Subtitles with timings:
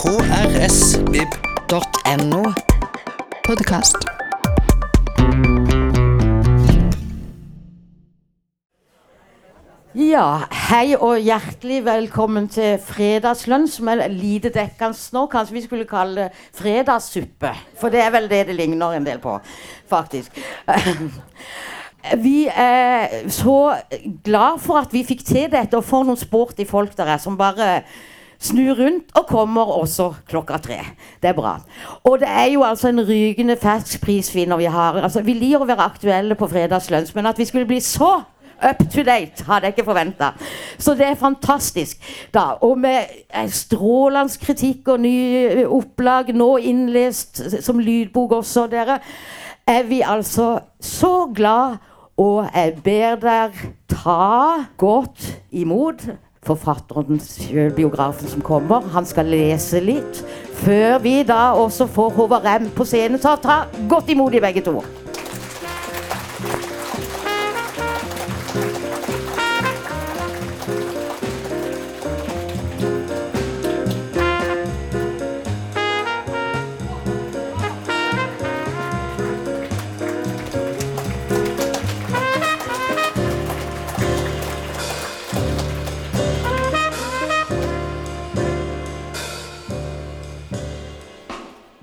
[0.00, 1.32] krsvib.no.
[3.44, 3.96] Podkast.
[9.94, 15.26] Ja, hei og hjertelig velkommen til fredagslunsj, som er lite dekkende nå.
[15.28, 19.20] Kanskje vi skulle kalle det fredagssuppe, for det er vel det det ligner en del
[19.20, 19.36] på,
[19.92, 20.32] faktisk.
[22.16, 23.76] Vi er så
[24.24, 27.36] glad for at vi fikk til dette, og for noen sporty folk der er, som
[27.36, 27.82] bare
[28.40, 30.78] snur rundt og kommer også klokka tre.
[31.22, 31.58] Det er bra.
[32.04, 34.96] Og det er jo altså en rykende fersk prisvinner vi har.
[35.02, 38.20] Altså, vi liker å være aktuelle på fredagslunsj, men at vi skulle bli så
[38.60, 40.32] up to date hadde jeg ikke forventa.
[40.78, 42.00] Så det er fantastisk.
[42.34, 42.40] da.
[42.60, 43.04] Og med
[43.34, 48.98] eh, strålende kritikk og nye opplag, nå innlest som lydbok også, dere,
[49.66, 51.78] er vi altså så glad
[52.20, 53.52] og jeg ber dere
[53.88, 55.24] ta godt
[55.56, 56.02] imot
[56.46, 58.86] forfatteren sjøl, biografen som kommer.
[58.94, 60.22] Han skal lese litt.
[60.60, 63.20] Før vi da også får Håvard Rem på scenen.
[63.20, 64.80] Så ta godt imot de begge to.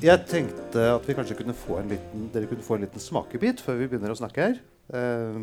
[0.08, 3.60] Jeg tenkte at vi kanskje kunne få en liten, dere kunne få en liten smakebit
[3.60, 4.60] før vi begynner å snakke her.
[4.96, 5.40] Eh,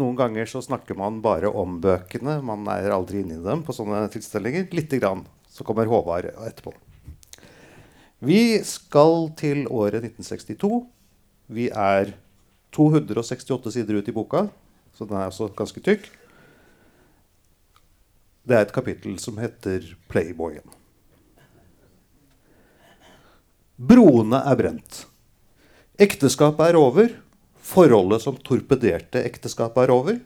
[0.00, 2.40] noen ganger så snakker man bare om bøkene.
[2.42, 4.66] Man er aldri inne i dem på sånne tilstelninger.
[4.74, 5.22] Lite grann.
[5.46, 6.72] Så kommer Håvard etterpå.
[8.26, 10.80] Vi skal til året 1962.
[11.46, 12.16] Vi er
[12.74, 14.48] 268 sider ut i boka,
[14.96, 16.10] så den er altså ganske tykk.
[18.46, 20.85] Det er et kapittel som heter 'Playboyen'.
[23.76, 25.02] Broene er brent.
[26.00, 27.10] Ekteskapet er over.
[27.60, 30.20] Forholdet som torpederte ekteskapet, er over.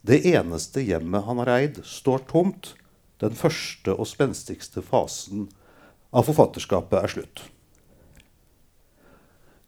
[0.00, 2.72] Det eneste hjemmet han har eid, står tomt.
[3.20, 5.50] Den første og spenstigste fasen
[6.08, 7.42] av forfatterskapet er slutt.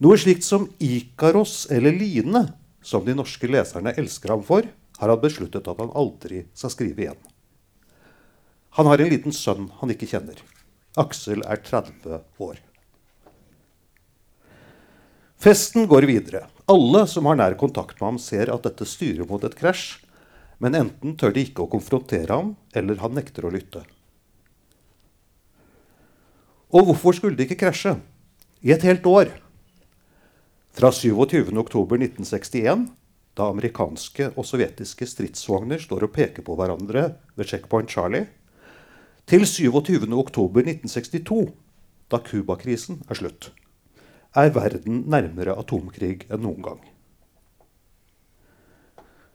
[0.01, 2.47] Noe slikt som Ikaros eller Line,
[2.81, 4.69] som de norske leserne elsker ham for,
[4.99, 7.21] har han besluttet at han aldri skal skrive igjen.
[8.79, 10.41] Han har en liten sønn han ikke kjenner.
[10.97, 12.63] Aksel er 30 år.
[15.39, 16.49] Festen går videre.
[16.67, 20.01] Alle som har nær kontakt med ham, ser at dette styrer mot et krasj,
[20.59, 23.85] men enten tør de ikke å konfrontere ham, eller han nekter å lytte.
[26.75, 27.95] Og hvorfor skulle de ikke krasje?
[28.67, 29.31] I et helt år.
[30.75, 32.89] Fra 27.10.1961,
[33.39, 38.27] da amerikanske og sovjetiske stridsvogner står og peker på hverandre ved Checkpoint Charlie,
[39.31, 41.41] til 27.10.1962,
[42.11, 43.53] da Cuba-krisen er slutt
[44.37, 46.81] er verden nærmere atomkrig enn noen gang.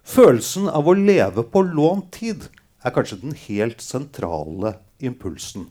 [0.04, 2.50] Følelsen av å leve på lånt tid
[2.84, 5.70] er kanskje den helt sentrale impulsen.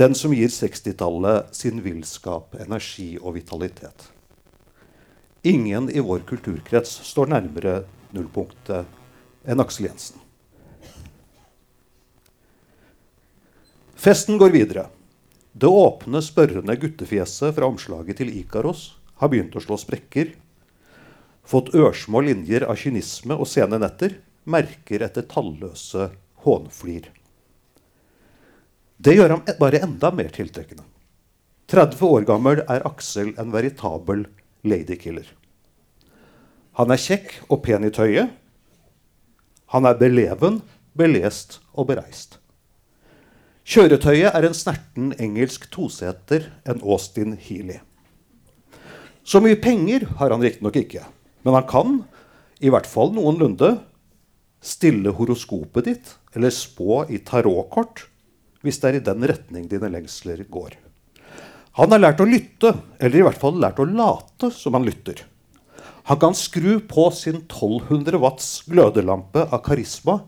[0.00, 4.08] Den som gir 60-tallet sin villskap, energi og vitalitet.
[5.46, 7.82] Ingen i vår kulturkrets står nærmere
[8.14, 8.88] nullpunktet
[9.46, 10.18] enn Aksel Jensen.
[14.02, 14.88] Festen går videre.
[15.52, 20.32] Det åpne, spørrende guttefjeset fra omslaget til Ikaros har begynt å slå sprekker.
[21.44, 24.16] Fått ørsmå linjer av kynisme og sene netter.
[24.48, 26.08] Merker etter talløse
[26.46, 27.10] hånflir.
[28.96, 30.86] Det gjør ham bare enda mer tiltrekkende.
[31.70, 34.26] 30 år gammel er Aksel en veritabel
[34.66, 35.26] ladykiller.
[36.80, 38.32] Han er kjekk og pen i tøyet.
[39.72, 40.60] Han er beleven,
[40.96, 42.41] belest og bereist.
[43.62, 47.78] Kjøretøyet er en snerten engelsk toseter, en Austin Healy.
[49.22, 51.04] Så mye penger har han riktignok ikke,
[51.46, 52.00] men han kan,
[52.58, 53.76] i hvert fall noenlunde,
[54.62, 58.04] stille horoskopet ditt eller spå i tarotkort
[58.62, 60.76] hvis det er i den retning dine lengsler går.
[61.78, 65.24] Han har lært å lytte, eller i hvert fall lært å late som han lytter.
[66.10, 70.20] Han kan skru på sin 1200 watts glødelampe av karisma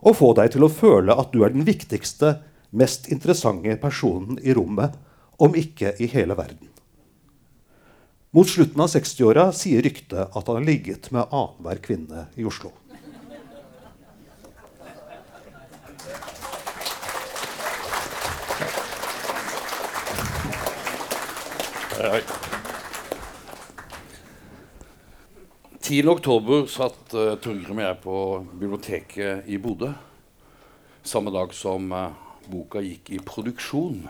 [0.00, 2.38] og få deg til å føle at du er den viktigste
[2.70, 4.96] mest interessante personen i rommet,
[5.38, 6.68] om ikke i hele verden.
[8.34, 12.74] Mot slutten av 60-åra sier ryktet at han har ligget med annenhver kvinne i Oslo.
[21.98, 22.22] Hei, hei.
[25.88, 26.04] 10.
[26.12, 28.16] oktober satt uh, Torgrim og jeg på
[28.60, 29.88] biblioteket i Bodø.
[31.00, 34.02] Samme dag som uh, boka gikk i produksjon.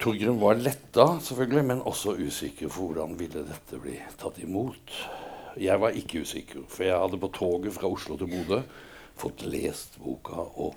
[0.00, 4.94] Torgrim var letta, selvfølgelig, men også usikker for hvordan ville dette bli tatt imot.
[5.60, 8.62] Jeg var ikke usikker, for jeg hadde på toget fra Oslo til Bodø
[9.20, 10.46] fått lest boka.
[10.56, 10.74] og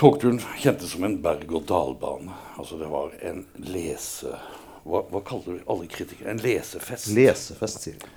[0.00, 2.32] Togturen kjentes som en berg-og-dal-bane.
[2.58, 4.32] Altså det var en lese...
[4.80, 6.30] Hva, hva kaller du alle kritikere?
[6.32, 7.10] En lesefest.
[7.12, 8.12] Lesefest, sier de.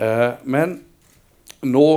[0.00, 0.78] Eh, men
[1.60, 1.88] nå,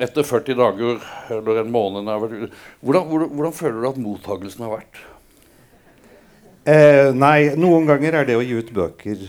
[0.00, 1.02] etter 40 dager
[1.34, 2.48] eller en måned hvordan,
[2.80, 5.00] hvordan, hvordan føler du at mottagelsen har vært?
[6.62, 9.24] Eh, nei, noen ganger er det å gi ut bøker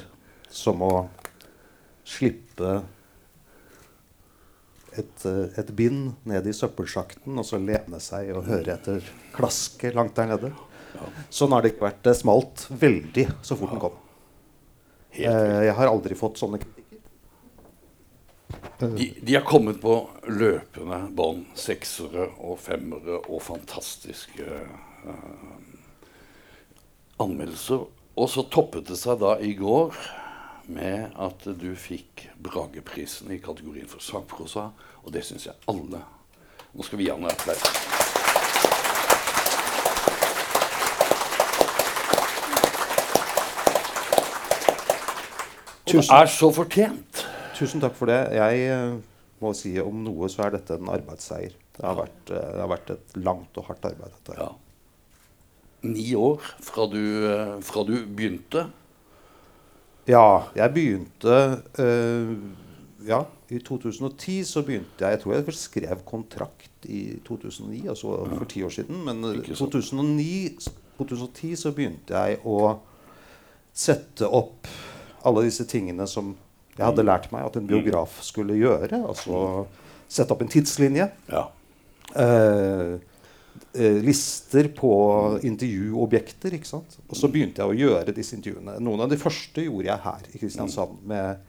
[0.54, 0.94] som å
[2.06, 2.76] slippe
[4.94, 9.92] et, eh, et bind ned i søppelsjakten og så lene seg og høre etter klaske
[9.96, 10.54] langt der nede.
[11.34, 12.04] Sånn har det ikke vært.
[12.06, 13.98] Det smalt veldig så fort den kom.
[15.14, 16.62] Eh, jeg har aldri fått sånne.
[18.80, 19.96] De, de har kommet på
[20.28, 21.46] løpende bånd.
[21.56, 24.48] Seksere og femmere og fantastiske
[25.06, 25.56] uh,
[27.24, 27.86] anmeldelser.
[28.14, 29.96] Og så toppet det seg da i går
[30.74, 34.70] med at du fikk Brageprisen i kategorien for sakprosa.
[35.04, 36.04] Og det syns jeg alle
[36.74, 37.62] Nå skal vi gi han en applaus.
[45.94, 47.13] Og det er så fortjent.
[47.58, 48.20] Tusen takk for det.
[48.38, 48.96] Jeg eh,
[49.44, 51.56] må si om noe så er dette en arbeidsseier.
[51.74, 54.14] Det har vært, eh, det har vært et langt og hardt arbeid.
[54.20, 54.38] dette.
[54.40, 54.52] Ja.
[55.84, 58.70] Ni år fra du, eh, fra du begynte.
[60.08, 62.36] Ja, jeg begynte øh,
[63.08, 68.46] Ja, i 2010 så begynte jeg Jeg tror jeg skrev kontrakt i 2009, altså for
[68.46, 69.04] ti år siden.
[69.06, 70.58] Men i 2009,
[70.98, 72.80] 2010 så begynte jeg å
[73.74, 74.68] sette opp
[75.26, 76.36] alle disse tingene som
[76.78, 79.04] jeg hadde lært meg at en biograf skulle gjøre.
[79.06, 79.66] Altså
[80.14, 81.10] sette opp en tidslinje.
[81.30, 81.44] Ja.
[82.16, 82.96] eh,
[83.74, 84.94] eh, lister på
[85.46, 86.58] intervjuobjekter.
[86.58, 86.98] ikke sant?
[87.08, 88.80] Og så begynte jeg å gjøre disse intervjuene.
[88.84, 91.42] Noen av de første gjorde jeg her i Kristiansand med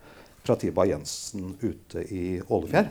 [0.44, 2.91] Pratiba Jensen ute i Ålefjær.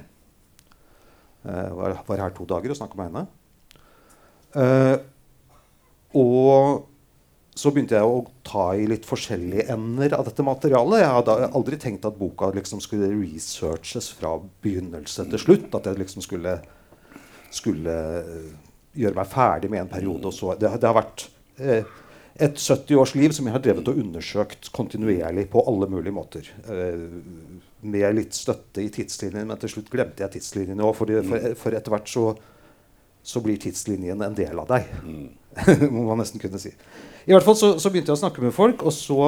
[1.43, 3.25] Eh, var, var her to dager og snakka med henne.
[4.53, 4.97] Eh,
[6.17, 6.89] og
[7.53, 11.03] så begynte jeg å ta i litt forskjellige ender av dette materialet.
[11.03, 15.67] Jeg hadde aldri tenkt at boka liksom skulle researches fra begynnelse til slutt.
[15.77, 16.55] At jeg liksom skulle,
[17.53, 18.47] skulle eh,
[19.03, 20.31] gjøre meg ferdig med en periode.
[20.31, 20.55] Og så.
[20.57, 21.27] Det, det har vært
[21.61, 21.93] eh,
[22.41, 26.49] et 70 års liv som jeg har drevet og undersøkt kontinuerlig på alle mulige måter.
[26.65, 27.05] Eh,
[27.85, 30.95] med litt støtte i tidslinjen, men til slutt glemte jeg tidslinjen òg.
[30.97, 32.31] For, for, for etter hvert så,
[33.23, 34.89] så blir tidslinjen en del av deg.
[35.93, 36.73] må man nesten kunne si.
[37.25, 39.19] I hvert fall så, så begynte jeg å snakke med folk, og så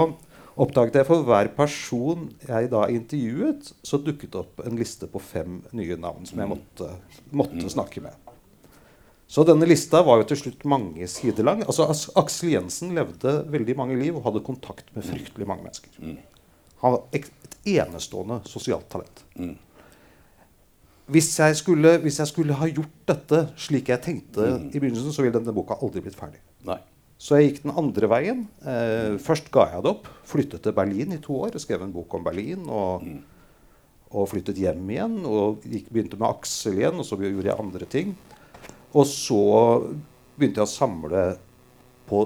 [0.56, 5.22] oppdaget jeg for hver person jeg da intervjuet, så dukket det opp en liste på
[5.24, 6.92] fem nye navn som jeg måtte,
[7.36, 8.16] måtte snakke med.
[9.28, 11.64] Så denne lista var jo til slutt mange sider lang.
[11.66, 11.88] Altså
[12.20, 15.96] Aksel Jensen levde veldig mange liv og hadde kontakt med fryktelig mange mennesker.
[16.84, 17.32] Han var et
[17.66, 19.24] enestående sosialt talent.
[21.06, 25.22] Hvis jeg, skulle, hvis jeg skulle ha gjort dette slik jeg tenkte i begynnelsen, så
[25.22, 26.42] ville denne boka aldri blitt ferdig.
[26.66, 26.80] Nei.
[27.22, 28.42] Så jeg gikk den andre veien.
[28.66, 30.10] Eh, først ga jeg det opp.
[30.28, 32.66] Flyttet til Berlin i to år skrev en bok om Berlin.
[32.66, 33.06] Og,
[34.12, 36.98] og flyttet hjem igjen og gikk, begynte med Aksel igjen.
[37.00, 38.16] Og så gjorde jeg andre ting.
[38.96, 39.42] Og så
[40.36, 41.24] begynte jeg å samle,
[42.10, 42.26] på,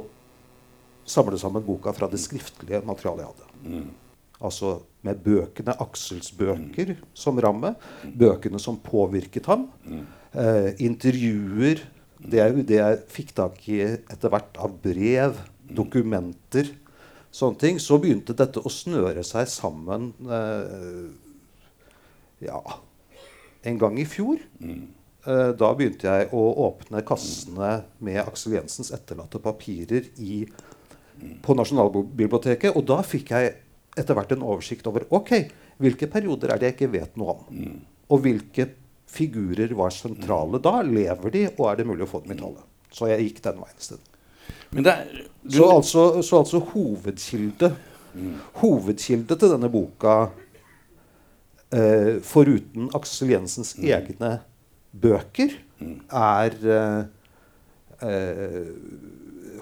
[1.03, 3.83] samle sammen boka fra det skriftlige materialet jeg hadde.
[4.39, 7.73] Altså med bøkene, Aksels bøker som ramme.
[8.03, 9.69] Bøkene som påvirket ham.
[10.33, 11.85] Eh, intervjuer.
[12.19, 15.39] Det er jo det jeg fikk tak i etter hvert av brev,
[15.71, 16.67] dokumenter,
[17.31, 17.79] sånne ting.
[17.79, 21.07] Så begynte dette å snøre seg sammen eh,
[22.43, 22.59] ja,
[23.63, 24.43] en gang i fjor.
[24.59, 27.71] Eh, da begynte jeg å åpne kassene
[28.03, 30.43] med Aksel Jensens etterlatte papirer i,
[31.43, 32.75] på Nasjonalbiblioteket.
[32.75, 33.55] Og da fikk jeg
[33.99, 35.33] etter hvert en oversikt over ok,
[35.83, 37.63] hvilke perioder er det jeg ikke vet noe om.
[38.09, 38.67] Og hvilke
[39.09, 40.79] figurer var sentrale da?
[40.85, 42.65] Lever de, og er det mulig å få dem i tale?
[42.93, 44.07] Så jeg gikk den veien
[44.89, 45.05] er
[45.41, 47.71] du, Så altså, så altså hovedkilde
[48.59, 50.31] Hovedkilde til denne boka,
[51.71, 54.31] eh, foruten Aksel Jensens egne
[54.91, 55.53] bøker,
[56.09, 57.03] er eh,
[58.09, 58.71] eh,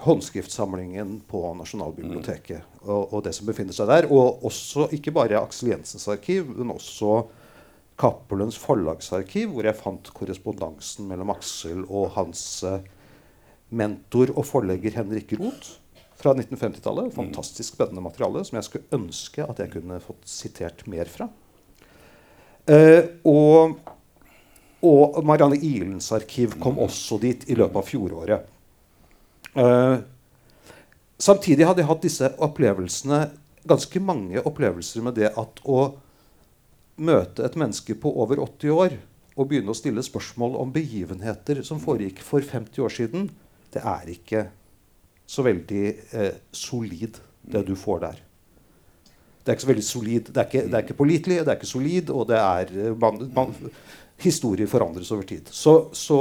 [0.04, 4.08] håndskriftsamlingen på Nasjonalbiblioteket og, og det som befinner seg der.
[4.12, 7.24] Og også ikke bare Aksel Jensens arkiv, men også
[7.98, 12.84] Cappelens forlagsarkiv, hvor jeg fant korrespondansen mellom Aksel og hans eh,
[13.74, 15.76] mentor og forlegger Henrik Roth
[16.18, 17.10] fra 1950-tallet.
[17.16, 21.30] Fantastisk spennende materiale som jeg skulle ønske at jeg kunne fått sitert mer fra.
[22.68, 23.78] Eh, og
[24.86, 28.50] og Marianne Ilens arkiv kom også dit i løpet av fjoråret.
[29.56, 29.96] Eh,
[31.18, 33.22] samtidig hadde jeg hatt disse opplevelsene,
[33.68, 35.80] ganske mange opplevelser med det at å
[36.98, 38.96] møte et menneske på over 80 år
[39.38, 43.28] og begynne å stille spørsmål om begivenheter som foregikk for 50 år siden,
[43.74, 44.46] det er ikke
[45.28, 45.84] så veldig
[46.16, 48.24] eh, solid, det du får der.
[49.44, 50.30] Det er ikke så veldig solid.
[50.32, 52.96] Det er ikke, det er ikke pålitelig, det er ikke solid, og det er eh,
[52.98, 53.54] man, man,
[54.18, 55.46] Historier forandres over tid.
[55.54, 56.18] Så, så,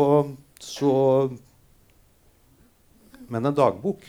[0.61, 0.91] så
[3.33, 4.05] Men en dagbok,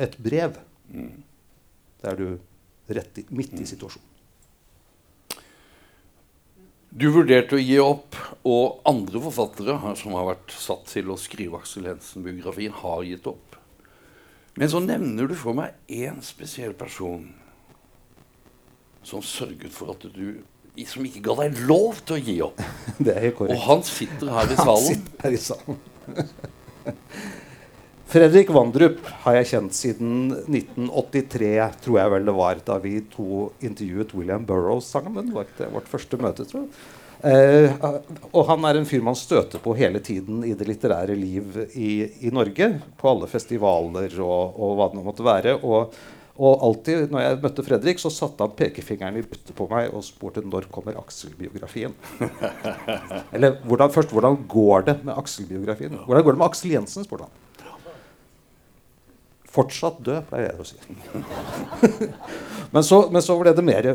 [0.00, 0.56] et brev,
[0.90, 2.28] det er du
[2.90, 4.06] rett i, midt i situasjonen.
[6.90, 11.60] Du vurderte å gi opp, og andre forfattere som har vært satt til å skrive
[11.60, 13.54] Aksel Hensen-biografien, har gitt opp.
[14.58, 17.28] Men så nevner du for meg én spesiell person
[19.06, 20.42] som sørget for at du
[20.86, 22.60] Som ikke ga deg lov til å gi opp.
[23.06, 23.58] Det er korrekt.
[23.58, 25.80] Og han sitter her i Han sitter her i salen.
[28.10, 30.14] Fredrik Vandrup har jeg kjent siden
[30.50, 31.50] 1983,
[31.84, 35.28] tror jeg vel det var, da vi to intervjuet William Burroughs sammen.
[35.28, 36.72] Det var ikke det vårt første møte, tror jeg.
[37.30, 37.84] Eh,
[38.32, 41.90] og han er en fyr man støter på hele tiden i det litterære liv i,
[42.26, 42.72] i Norge.
[42.98, 45.52] På alle festivaler og, og hva det nå måtte være.
[45.60, 45.94] Og,
[46.40, 50.02] og alltid når jeg møtte Fredrik, så satte han pekefingeren i byttet på meg og
[50.02, 51.94] spurte når kommer Aksel-biografien.
[53.36, 55.94] Eller hvordan, først, hvordan går det med Aksel-biografien?
[56.08, 57.06] Hvordan går det med Aksel Jensen?
[57.06, 57.46] spurte han.
[59.50, 60.76] Fortsatt død, pleier jeg å si.
[62.74, 63.88] men, så, men så ble det mer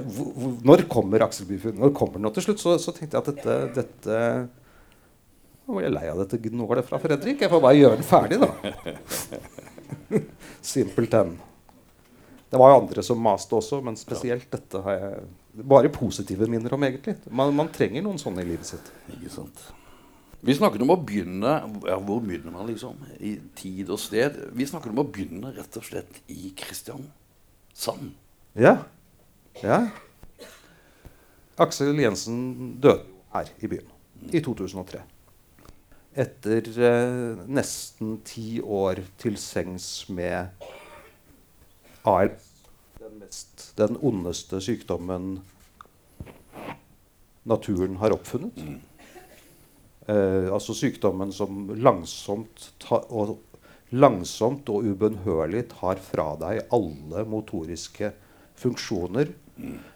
[0.67, 1.77] Når kommer Aksel Byfjord?
[1.79, 2.25] Når kommer den?
[2.27, 4.17] nå til slutt så, så tenkte jeg at dette, dette
[5.65, 7.39] Nå ble jeg lei av dette gnålet fra Fredrik.
[7.41, 8.51] Jeg får bare gjøre den ferdig, da.
[10.75, 11.31] Simpelthen.
[12.51, 16.75] Det var jo andre som maste også, men spesielt dette har jeg bare positive minner
[16.75, 17.15] om, egentlig.
[17.33, 18.91] Man, man trenger noen sånne i livet sitt.
[19.15, 19.65] Ikke sant?
[20.45, 21.55] Vi snakket om å begynne
[21.87, 22.99] ja, Hvor begynner man, liksom?
[23.17, 24.37] I tid og sted.
[24.53, 28.13] Vi snakket om å begynne rett og slett i Kristiansand.
[28.53, 28.75] Ja.
[29.63, 29.79] ja.
[31.57, 33.89] Aksel Jensen døde her i byen
[34.31, 35.01] i 2003.
[36.15, 40.53] Etter eh, nesten ti år til sengs med
[42.07, 42.35] AL.
[43.01, 45.39] Den, mest, den ondeste sykdommen
[47.45, 48.61] naturen har oppfunnet.
[50.05, 53.39] Eh, altså sykdommen som langsomt, ta, og,
[53.95, 58.11] langsomt og ubønnhørlig tar fra deg alle motoriske
[58.59, 59.31] funksjoner,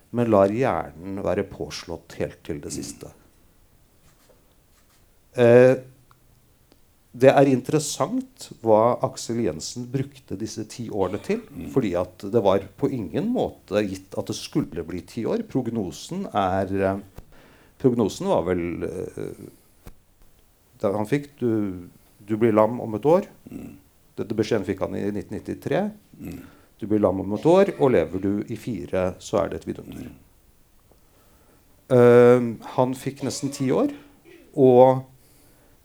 [0.09, 3.11] men lar hjernen være påslått helt til det siste.
[5.37, 5.77] Eh,
[7.19, 11.41] det er interessant hva Aksel Jensen brukte disse ti årene til.
[11.73, 15.45] Fordi at det var på ingen måte gitt at det skulle bli ti år.
[15.49, 17.01] Prognosen er eh,
[17.79, 19.41] Prognosen var vel eh,
[20.83, 21.51] han fikk du,
[22.23, 23.27] du blir lam om et år.
[24.19, 25.83] Dette beskjeden fikk han i 1993.
[26.79, 29.69] Du blir lam om et år, og lever du i fire, så er det et
[29.69, 30.09] vidunder.
[31.91, 33.91] Eh, han fikk nesten ti år,
[34.55, 35.01] og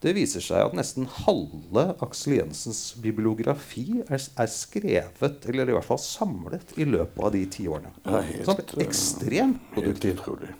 [0.04, 5.88] det viser seg at nesten halve Aksel Jensens bibliografi er, er skrevet, eller i hvert
[5.88, 7.94] fall samlet, i løpet av de ti årene.
[8.04, 10.52] Helt, Sånn ekstremt Helt utrolig.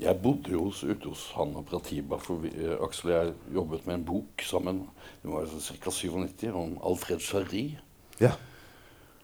[0.00, 3.86] Jeg bodde jo ute hos han og Pratiba, for vi, eh, Aksel og jeg jobbet
[3.86, 4.78] med en bok sammen.
[5.22, 5.90] Det var ca.
[5.90, 7.76] 97, om Alfred Jarry.
[8.20, 8.32] Ja.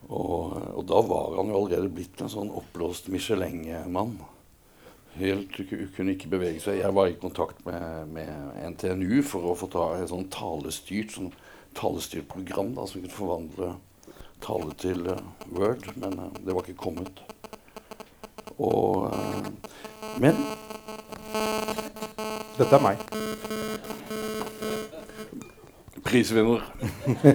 [0.09, 4.19] Og, og da var han jo allerede blitt en sånn oppblåst Michelin-mann.
[5.17, 5.57] Helt
[5.97, 6.83] Kunne ikke bevege seg.
[6.83, 11.33] Jeg var i kontakt med, med NTNU for å få ta et sånn talestyrt, sånn
[11.77, 13.71] talestyrt program da, som kunne forvandle
[14.45, 15.17] tale til uh,
[15.57, 17.23] Word, men uh, det var ikke kommet.
[18.57, 19.49] Og, eh,
[20.23, 20.39] men
[22.57, 23.03] Dette er meg.
[26.07, 26.63] prisvinner.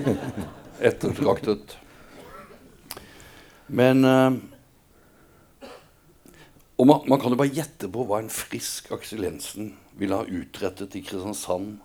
[0.89, 1.75] Ettertraktet.
[3.67, 4.33] Men uh,
[6.79, 10.25] Og man, man kan jo bare gjette på hva en frisk Aksel Jensen ville ha
[10.25, 11.75] utrettet i Kristiansand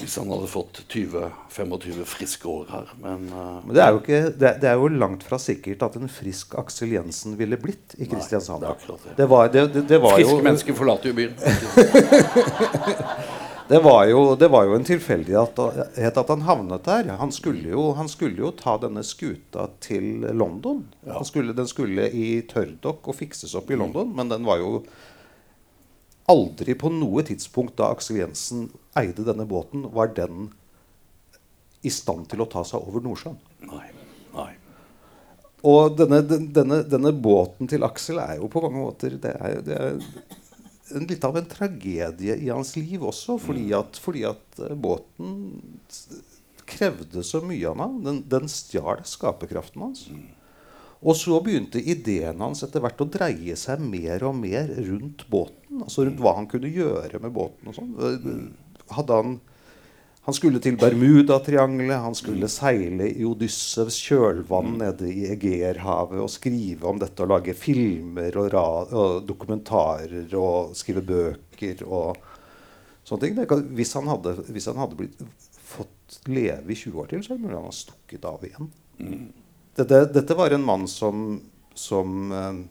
[0.00, 2.88] hvis han hadde fått 20-25 friske år her.
[3.02, 5.96] Men, uh, Men det er, jo ikke, det, det er jo langt fra sikkert at
[6.00, 8.64] en frisk Aksel Jensen ville blitt i Kristiansand.
[8.64, 9.12] akkurat det.
[9.20, 11.36] Det var, det, det, det var friske jo, mennesker forlater jo byen.
[13.72, 17.04] det var jo, det var jo en tilfeldighet at, han havnet der.
[17.20, 20.86] Han skulle, jo, han skulle jo ta denne skuta til London.
[21.06, 24.70] Han skulle, den skulle i tørrdokk og fikses opp i London, men den var jo
[26.30, 30.50] aldri på noe tidspunkt da Aksel Jensen eide denne båten, var den
[31.82, 33.38] i stand til å ta seg over Nordsjøen.
[33.70, 33.88] Nei.
[34.36, 34.50] Nei.
[35.68, 39.76] Og denne, denne, denne båten til Aksel er jo på mange måter Det er, det
[39.78, 39.98] er,
[40.92, 45.36] en, litt av en tragedie i hans liv også, fordi at, fordi at eh, båten
[46.68, 47.98] krevde så mye av ham.
[48.04, 50.06] Den, den stjal skaperkraften hans.
[51.02, 55.82] Og så begynte ideen hans etter hvert å dreie seg mer og mer rundt båten.
[55.82, 57.96] Altså rundt hva han kunne gjøre med båten og sånn.
[58.92, 59.40] Hadde han
[60.22, 66.86] han skulle til Bermudatriangelet, han skulle seile i Odyssevs kjølvann nede i Egeerhavet og skrive
[66.86, 68.54] om dette og lage filmer og,
[68.94, 72.22] og dokumentarer og skrive bøker og
[73.02, 73.74] sånne ting.
[73.74, 75.26] Hvis, han hadde, hvis han hadde blitt,
[75.72, 78.70] fått leve i 20 år til, så er han har stukket av igjen.
[79.76, 81.40] Dette, dette var en mann som,
[81.74, 82.62] som eh,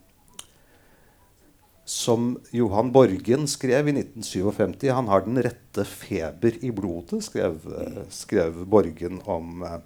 [1.92, 4.90] som Johan Borgen skrev i 1957.
[4.96, 9.80] Han har den rette feber i blodet, skrev, eh, skrev Borgen om eh,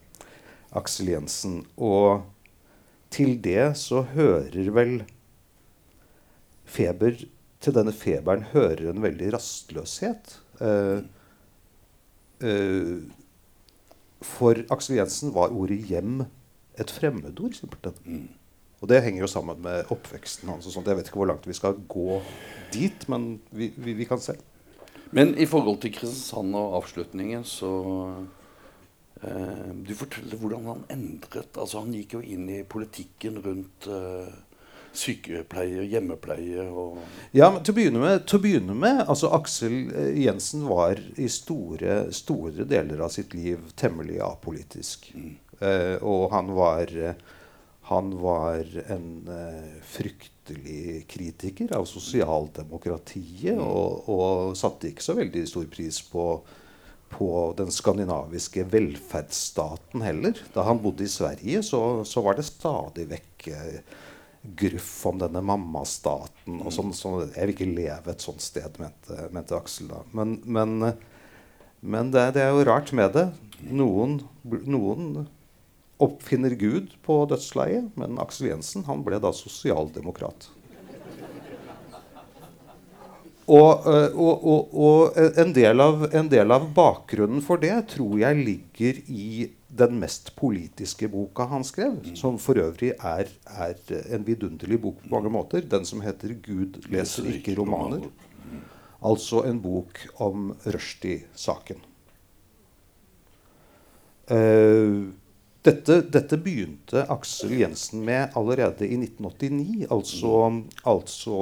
[0.78, 1.64] Aksel Jensen.
[1.82, 2.22] Og
[3.10, 5.00] til det så hører vel
[6.66, 7.18] feber
[7.66, 10.36] Til denne feberen hører en veldig rastløshet.
[10.62, 11.00] Eh,
[12.46, 13.00] eh,
[14.22, 16.28] for Aksel Jensen var ordet 'hjem'
[16.82, 18.28] et fremmedord, simpelthen.
[18.82, 20.68] Og det henger jo sammen med oppveksten hans.
[20.70, 20.88] sånt.
[20.88, 22.20] Jeg vet ikke hvor langt vi skal gå
[22.74, 24.36] dit, men vi, vi, vi kan se.
[25.16, 27.72] Men i forhold til Kristiansand og avslutningen, så
[29.22, 34.34] eh, Du forteller hvordan han endret Altså Han gikk jo inn i politikken rundt eh,
[34.96, 37.00] sykepleie, hjemmepleie og
[37.36, 41.30] Ja, men til å begynne med, å begynne med altså Aksel eh, Jensen var i
[41.32, 45.12] store, store deler av sitt liv temmelig apolitisk.
[45.16, 45.36] Eh,
[46.02, 47.16] og han var, eh,
[47.90, 53.60] han var en eh, fryktelig kritiker av sosialdemokratiet.
[53.62, 56.26] Og, og satte ikke så veldig stor pris på,
[57.14, 60.42] på den skandinaviske velferdsstaten heller.
[60.56, 63.80] Da han bodde i Sverige, så, så var det stadig vekk eh,
[64.46, 66.60] gruff om denne mammastaten.
[66.62, 70.02] og sånn, sånn, Jeg vil ikke leve et sånt sted, mente, mente Aksel da.
[70.14, 70.92] Men, men,
[71.82, 73.30] men det, det er jo rart med det.
[73.70, 75.26] Noen, noen
[76.02, 80.50] oppfinner Gud på dødsleiet, men Aksel Jensen han ble da sosialdemokrat.
[83.46, 88.16] Og, øh, og, og, og en, del av, en del av bakgrunnen for det tror
[88.18, 93.76] jeg ligger i den mest politiske boka han skrev, som for øvrig er, er
[94.16, 95.62] en vidunderlig bok på mange måter.
[95.62, 98.08] Den som heter 'Gud leser ikke romaner'.
[99.06, 101.84] Altså en bok om Rushdie-saken.
[104.32, 105.06] Eh,
[105.66, 109.88] dette, dette begynte Aksel Jensen med allerede i 1989.
[109.90, 110.34] Altså,
[110.86, 111.38] altså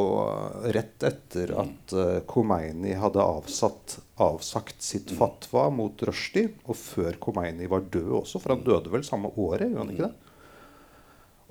[0.76, 6.54] rett etter at uh, Khomeini hadde avsatt, avsagt sitt fatwa mot Rushdie.
[6.68, 9.68] Og før Khomeini var død også, for han døde vel samme året?
[9.68, 10.14] gjorde han ikke det?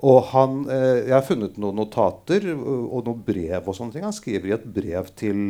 [0.03, 3.61] Og han, eh, Jeg har funnet noen notater og, og noen brev.
[3.61, 4.03] og sånne ting.
[4.03, 5.43] Han skriver i et brev til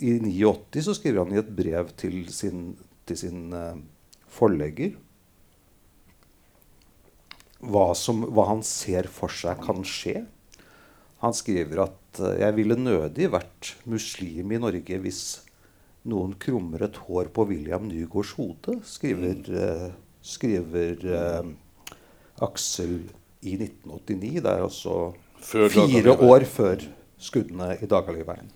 [0.00, 2.74] I 89 så skriver han i et brev til sin,
[3.08, 3.78] til sin eh,
[4.28, 4.98] forlegger
[7.60, 10.24] hva, som, hva han ser for seg kan skje.
[11.20, 15.22] Han skriver at eh, 'jeg ville nødig vært muslim i Norge hvis
[16.08, 19.90] noen krummer et hår på William Nygaards hode', skriver, eh,
[20.22, 21.50] skriver eh,
[22.40, 23.02] Aksel
[23.44, 24.40] i 1989.
[24.40, 26.86] Det er altså fire år før
[27.20, 28.48] skuddene i Dagaliveren.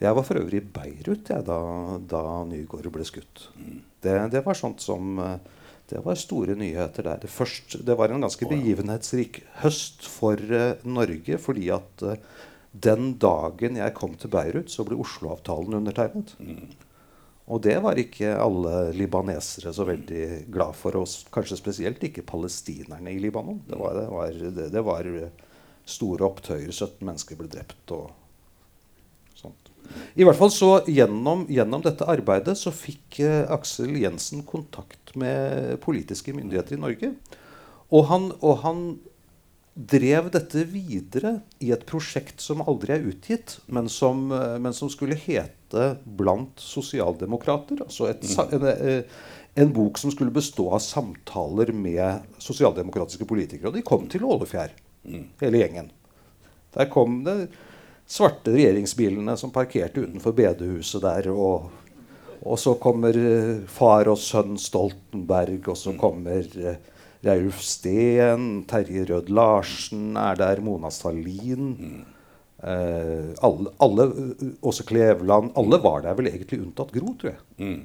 [0.00, 1.56] Jeg var for øvrig i Beirut jeg, da,
[2.08, 3.48] da Nygaard ble skutt.
[4.00, 5.56] Det, det var sånt som eh,
[5.90, 7.18] Det var store nyheter der.
[7.20, 12.14] Det, først, det var en ganske begivenhetsrik høst for uh, Norge, fordi at uh,
[12.70, 16.36] den dagen jeg kom til Beirut, så ble Oslo-avtalen undertegnet.
[17.50, 23.10] Og det var ikke alle libanesere så veldig glad for, og kanskje spesielt ikke palestinerne
[23.10, 23.58] i Libanon.
[23.66, 25.10] Det var, det var, det, det var
[25.82, 26.70] store opptøyer.
[26.70, 28.14] 17 mennesker ble drept og.
[30.18, 35.78] I hvert fall så gjennom, gjennom dette arbeidet så fikk eh, Aksel Jensen kontakt med
[35.84, 37.12] politiske myndigheter i Norge.
[37.90, 38.82] Og han, og han
[39.74, 44.90] drev dette videre i et prosjekt som aldri er utgitt, men som, eh, men som
[44.90, 47.82] skulle hete 'Blant sosialdemokrater'.
[47.86, 49.02] Altså et, en, eh,
[49.56, 53.68] en bok som skulle bestå av samtaler med sosialdemokratiske politikere.
[53.68, 54.70] Og de kom til Ålefjær,
[55.40, 55.90] hele gjengen.
[56.74, 57.48] Der kom det
[58.10, 61.30] svarte regjeringsbilene som parkerte utenfor bedehuset der.
[61.30, 61.70] Og,
[62.40, 69.04] og så kommer eh, far og sønn Stoltenberg, og så kommer Reulf Raulf Steen, Terje
[69.10, 72.06] Rød Larsen er der, Mona Salin.
[72.62, 74.06] Eh, alle, alle,
[74.64, 75.52] Også Kleveland.
[75.56, 77.82] Alle var der vel egentlig unntatt Gro, tror jeg.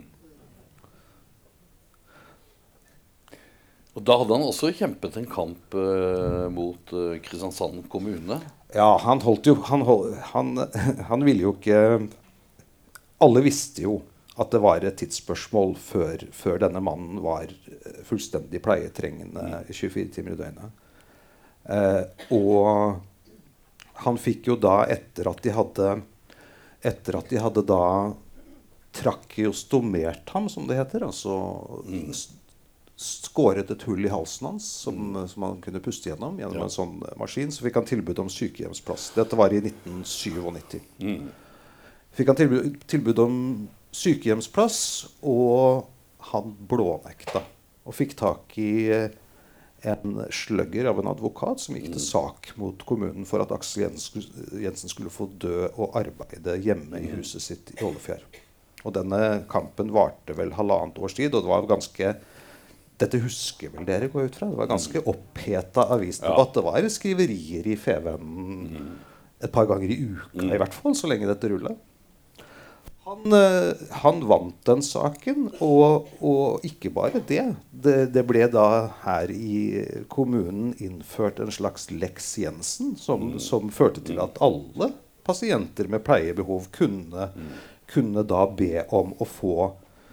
[3.95, 8.39] Og da hadde han også kjempet en kamp eh, mot eh, Kristiansand kommune.
[8.73, 10.56] Ja, han holdt jo han, hold, han,
[11.10, 11.78] han ville jo ikke
[13.23, 13.99] Alle visste jo
[14.36, 17.47] at det var et tidsspørsmål før, før denne mannen var
[18.04, 20.73] fullstendig pleietrengende 24 timer i døgnet.
[21.71, 22.01] Eh,
[22.36, 22.97] og
[24.04, 25.93] han fikk jo da, etter at de hadde
[26.86, 27.80] Etter at de hadde da
[28.99, 31.38] trakeostomert ham, som det heter, altså
[32.12, 32.34] s-
[32.95, 36.67] skåret et hull i halsen hans som, som han kunne puste gjennom gjennom Ja.
[36.69, 39.10] en sånn eh, maskin, så fikk han tilbud om sykehjemsplass.
[39.17, 41.27] Dette var i 1997.
[42.15, 43.36] Fikk han tilbud, tilbud om
[43.95, 44.79] sykehjemsplass,
[45.27, 45.86] og
[46.31, 47.43] han blånekta.
[47.86, 49.10] Og fikk tak i eh,
[49.86, 54.23] en sløgger av en advokat som gikk til sak mot kommunen for at Aksel Jensen,
[54.63, 58.23] Jensen skulle få dø og arbeide hjemme i huset sitt i Ålefjær.
[58.86, 62.15] Og denne kampen varte vel halvannet års tid, og det var ganske
[63.01, 64.47] dette husker vel dere, går ut fra?
[64.51, 66.53] Det var ganske oppheta avisdebatt.
[66.55, 68.95] Det var skriverier i Fevennen
[69.43, 71.75] et par ganger i uka, i hvert fall, så lenge dette rulla.
[73.05, 77.43] Han, eh, han vant den saken, og, og ikke bare det.
[77.69, 77.97] det.
[78.15, 78.67] Det ble da
[79.03, 84.89] her i kommunen innført en slags Lex Jensen, som, som førte til at alle
[85.25, 87.29] pasienter med pleiebehov kunne,
[87.91, 89.55] kunne da be om å få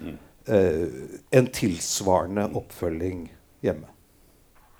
[0.04, 3.26] eh, en tilsvarende oppfølging
[3.62, 3.90] hjemme.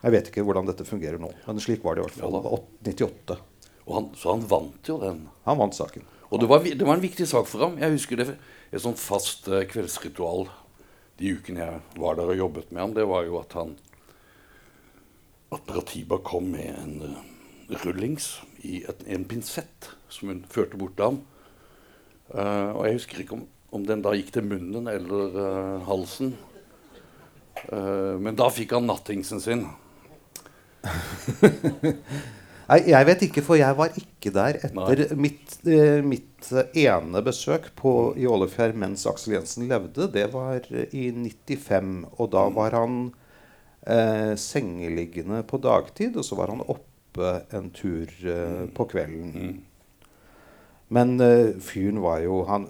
[0.03, 2.35] Jeg vet ikke hvordan dette fungerer nå, men slik var det i hvert fall.
[2.35, 3.37] Ja 98.
[3.87, 5.23] Og han, så han vant jo den.
[5.47, 6.07] Han vant saken.
[6.33, 7.79] Og det var, det var en viktig sak for ham.
[7.79, 8.35] Jeg husker det
[8.73, 10.47] Et sånt fast eh, kveldsritual
[11.21, 13.75] de ukene jeg var der og jobbet med ham, det var jo at han
[15.53, 20.97] At Bratiba kom med en eh, rullings i et, en pinsett som hun førte bort
[20.97, 21.19] til ham.
[22.33, 23.43] Uh, og jeg husker ikke om,
[23.73, 26.35] om den da gikk til munnen eller uh, halsen.
[27.69, 29.67] Uh, men da fikk han nattingsen sin.
[32.73, 37.71] Nei, jeg vet ikke, for jeg var ikke der etter mitt, uh, mitt ene besøk
[37.79, 40.09] på, i Ålefjær mens Aksel Jensen levde.
[40.13, 43.05] Det var i 95, og da var han
[44.39, 46.93] sengeliggende på dagtid, og så var han oppe
[47.51, 49.63] en tur eh, på kvelden.
[50.93, 52.67] Men uh, fyren var jo han,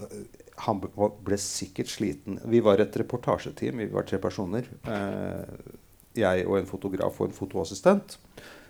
[0.55, 2.39] han ble sikkert sliten.
[2.45, 4.67] Vi var et reportasjeteam, vi var tre personer.
[4.85, 5.71] Eh,
[6.13, 8.17] jeg og en fotograf og en fotoassistent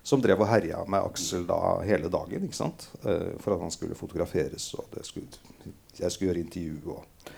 [0.04, 2.48] som drev og herja med Aksel da hele dagen.
[2.50, 2.70] ikke?
[3.08, 5.28] Eh, for at han skulle fotograferes, og det skulle,
[6.00, 6.96] jeg skulle gjøre intervju.
[6.96, 7.30] Og,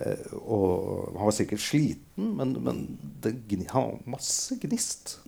[0.00, 2.82] eh, og han var sikkert sliten, men, men
[3.24, 3.36] det,
[3.72, 5.18] han var masse gnist.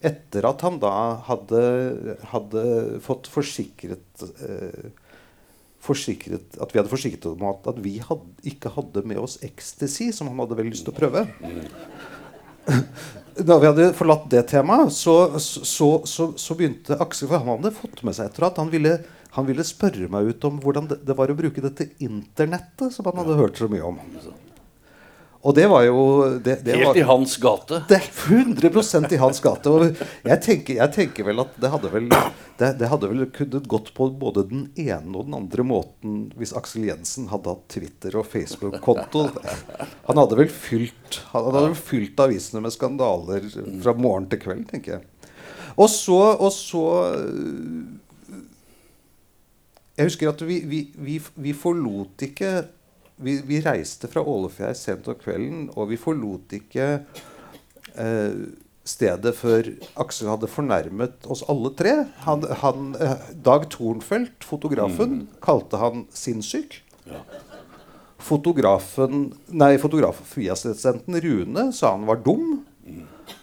[0.00, 0.94] Etter at han da
[1.28, 1.62] hadde,
[2.32, 2.64] hadde
[3.04, 4.92] fått forsikret eh,
[5.80, 10.10] forsikret, at vi hadde forsikret om at, at vi had, ikke hadde med oss ecstasy,
[10.12, 11.24] som han hadde veldig lyst til å prøve.
[13.40, 17.72] Da vi hadde forlatt det temaet, så, så, så, så begynte Aksel For han hadde
[17.72, 18.98] fått med seg etter at han ville,
[19.32, 23.08] han ville spørre meg ut om hvordan det, det var å bruke dette internettet som
[23.08, 23.98] han hadde hørt så mye om.
[25.40, 26.00] Og det var jo
[26.44, 27.78] det, det Helt var, i hans gate.
[27.88, 29.70] det er 100% i hans gate.
[29.72, 32.10] Og jeg tenker, jeg tenker vel at det hadde vel,
[32.60, 36.52] det, det hadde vel kunnet gått på både den ene og den andre måten hvis
[36.60, 39.22] Aksel Jensen hadde hatt Twitter og Facebook-konto.
[40.10, 43.48] Han hadde vel fylt, han hadde vel fylt avisene med skandaler
[43.80, 45.32] fra morgen til kveld, tenker jeg.
[45.80, 46.84] Og så, og så
[49.96, 52.52] Jeg husker at vi, vi, vi, vi forlot ikke
[53.20, 56.88] vi, vi reiste fra Ålefjær sent om kvelden, og vi forlot ikke
[57.94, 58.42] eh,
[58.86, 59.68] stedet før
[60.00, 61.94] Aksel hadde fornærmet oss alle tre.
[62.26, 66.80] Han, han, eh, Dag Tornfeldt, fotografen, kalte han sinnssyk.
[68.20, 72.60] Fotografen, nei, fotografassistenten Rune sa han var dum,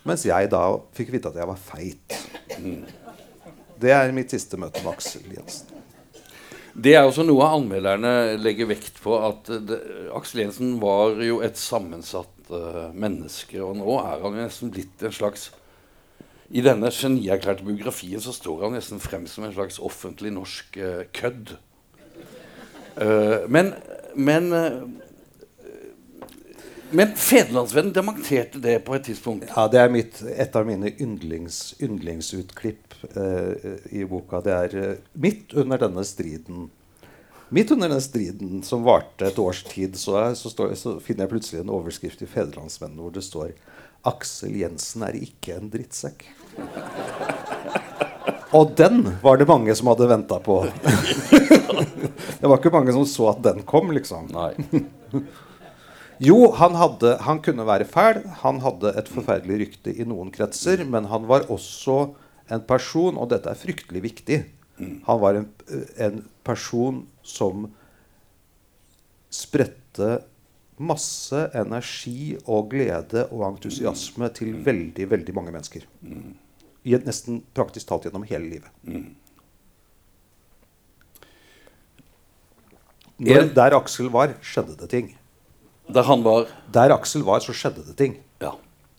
[0.06, 0.62] mens jeg da
[0.98, 2.20] fikk vite at jeg var feit.
[3.78, 5.77] Det er mitt siste møte med Aksel Jensen.
[6.78, 9.16] Det er også noe anmelderne legger vekt på.
[9.26, 9.80] At det,
[10.14, 13.58] Aksel Jensen var jo et sammensatt uh, menneske.
[13.66, 15.50] Og nå er han jo nesten blitt en slags
[16.54, 21.02] I denne genierklærte biografien så står han nesten frem som en slags offentlig norsk uh,
[21.18, 21.58] kødd.
[22.98, 23.74] Uh, men
[24.18, 24.50] men
[26.90, 29.50] men Federlandsvennen dementerte det på et tidspunkt.
[29.52, 32.87] Ja, det er mitt, et av mine yndlings, yndlingsutklipp
[33.92, 34.42] i boka.
[34.44, 36.70] Det er eh, midt under denne striden
[37.50, 41.24] Midt under denne striden som varte et års tid, så, er, så, står, så finner
[41.24, 43.54] jeg plutselig en overskrift i Federlandsvennen hvor det står
[44.04, 46.28] 'Aksel Jensen er ikke en drittsekk'.
[48.56, 50.60] Og den var det mange som hadde venta på.
[52.40, 54.28] det var ikke mange som så at den kom, liksom.
[54.32, 54.52] Nei.
[56.24, 58.24] Jo, han, hadde, han kunne være fæl.
[58.44, 60.86] Han hadde et forferdelig rykte i noen kretser.
[60.88, 62.16] Men han var også
[62.54, 64.38] en person, og dette er fryktelig viktig
[64.78, 65.48] Han var en,
[65.98, 67.66] en person som
[69.34, 70.20] spredte
[70.78, 75.88] masse energi og glede og entusiasme til veldig, veldig mange mennesker.
[76.86, 78.70] I et nesten praktisk talt gjennom hele livet.
[83.18, 85.10] Når, der Aksel var, skjedde det ting.
[85.90, 88.20] Der han var Der Aksel var, så skjedde det ting.
[88.42, 88.54] Ja.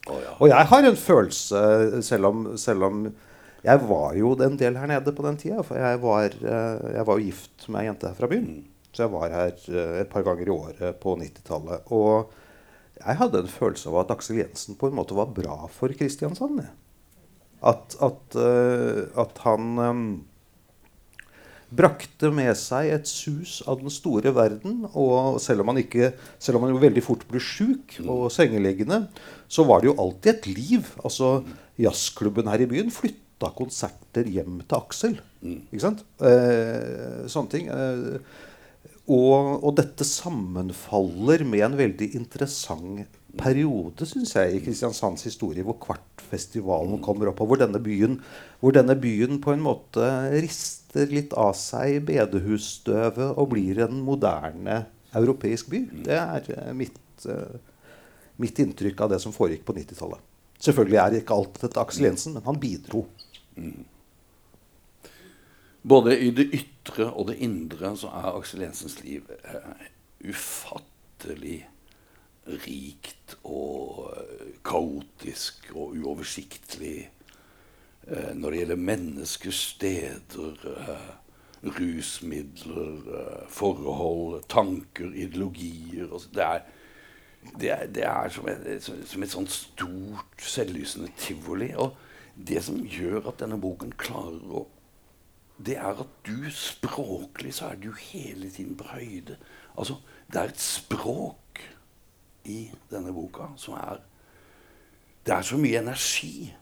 [0.09, 0.35] Oh, ja.
[0.39, 3.01] Og jeg har en følelse, selv om, selv om
[3.65, 5.63] Jeg var jo en del her nede på den tida.
[5.65, 8.63] For jeg var, eh, jeg var jo gift med ei jente her fra byen.
[8.93, 11.91] Så jeg var her eh, et par ganger i året på 90-tallet.
[11.91, 12.31] Og
[12.99, 16.63] jeg hadde en følelse av at Aksel Jensen på en måte var bra for Kristiansand.
[17.59, 20.03] At, at, eh, at han um,
[21.75, 24.85] brakte med seg et sus av den store verden.
[24.95, 29.09] Og selv om han, ikke, selv om han jo veldig fort ble sjuk og sengeliggende,
[29.51, 30.93] så var det jo alltid et liv.
[31.03, 31.41] Altså,
[31.79, 35.15] Jazzklubben her i byen flytta konserter hjem til Aksel.
[35.39, 36.03] Ikke sant?
[36.19, 37.69] Eh, sånne ting.
[37.71, 38.19] Eh,
[39.09, 45.77] og, og dette sammenfaller med en veldig interessant periode, syns jeg, i Kristiansands historie, hvor
[45.81, 48.19] Kvartfestivalen kommer opp, og hvor denne byen,
[48.61, 54.83] hvor denne byen på en måte rister litt av seg bedehusstøvet og blir en moderne
[55.17, 55.83] europeisk by.
[56.05, 56.99] Det er eh, mitt,
[57.29, 57.57] eh,
[58.41, 60.25] mitt inntrykk av det som foregikk på 90-tallet.
[60.59, 63.05] Selvfølgelig er ikke alt dette Aksel Jensen, men han bidro.
[65.89, 69.85] Både i det ytre og det indre så er Aksel Jensens liv eh,
[70.27, 71.61] ufattelig
[72.65, 81.09] rikt og eh, kaotisk og uoversiktlig eh, når det gjelder menneskesteder eh,
[81.79, 86.11] rusmidler, eh, forhold, tanker, ideologier.
[86.11, 86.59] Altså, det er
[87.59, 91.71] det er, det er som, et, som et sånt stort, selvlysende tivoli.
[91.75, 91.95] Og
[92.47, 94.67] det som gjør at denne boken klarer å
[95.59, 99.35] Det er at du språklig så er du hele tiden på høyde.
[99.75, 99.97] Altså,
[100.31, 101.59] det er et språk
[102.47, 103.99] i denne boka som er
[105.25, 106.53] Det er så mye energi.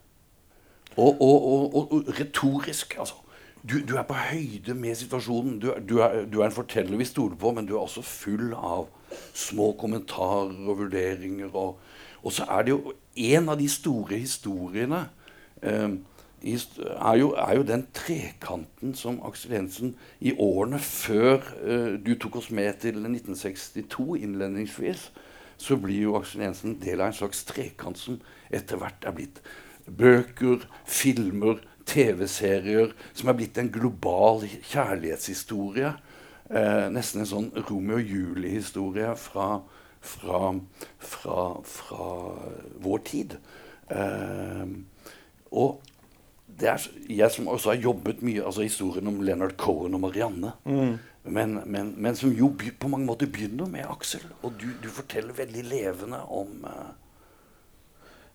[0.98, 3.16] Og, og, og, og, retorisk, altså.
[3.70, 5.60] Du, du, er på høyde med situasjonen.
[5.60, 8.54] Du, du, er, du, er, en forteller vi stoler på, men du er også full
[8.54, 8.88] av
[9.34, 11.54] små kommentarer og vurderinger.
[11.54, 15.06] Og, så er det jo en av de store historiene
[15.62, 22.42] er, jo, er, jo, den trekanten som Aksel Jensen i årene før uh, du tok
[22.42, 25.12] oss med til 1962 innledningsvis,
[25.58, 28.20] så blir jo Aksel Jensen del av en slags trekant som
[28.54, 29.42] etter hvert er blitt
[29.88, 35.94] bøker, filmer, TV-serier som er blitt en global kjærlighetshistorie.
[36.48, 39.48] Eh, nesten en sånn Romeo og Julie-historie fra,
[40.04, 40.42] fra,
[41.00, 42.10] fra, fra,
[42.84, 43.38] vår tid.
[43.92, 44.64] Eh,
[45.52, 45.82] og
[46.58, 50.54] det er jeg som også har jobbet mye altså Historien om Leonard Cohen og Marianne.
[50.66, 50.96] Mm.
[51.28, 54.24] Men, men, men, som jo på mange måter begynner med Aksel.
[54.42, 56.94] Og du, du forteller veldig levende om uh...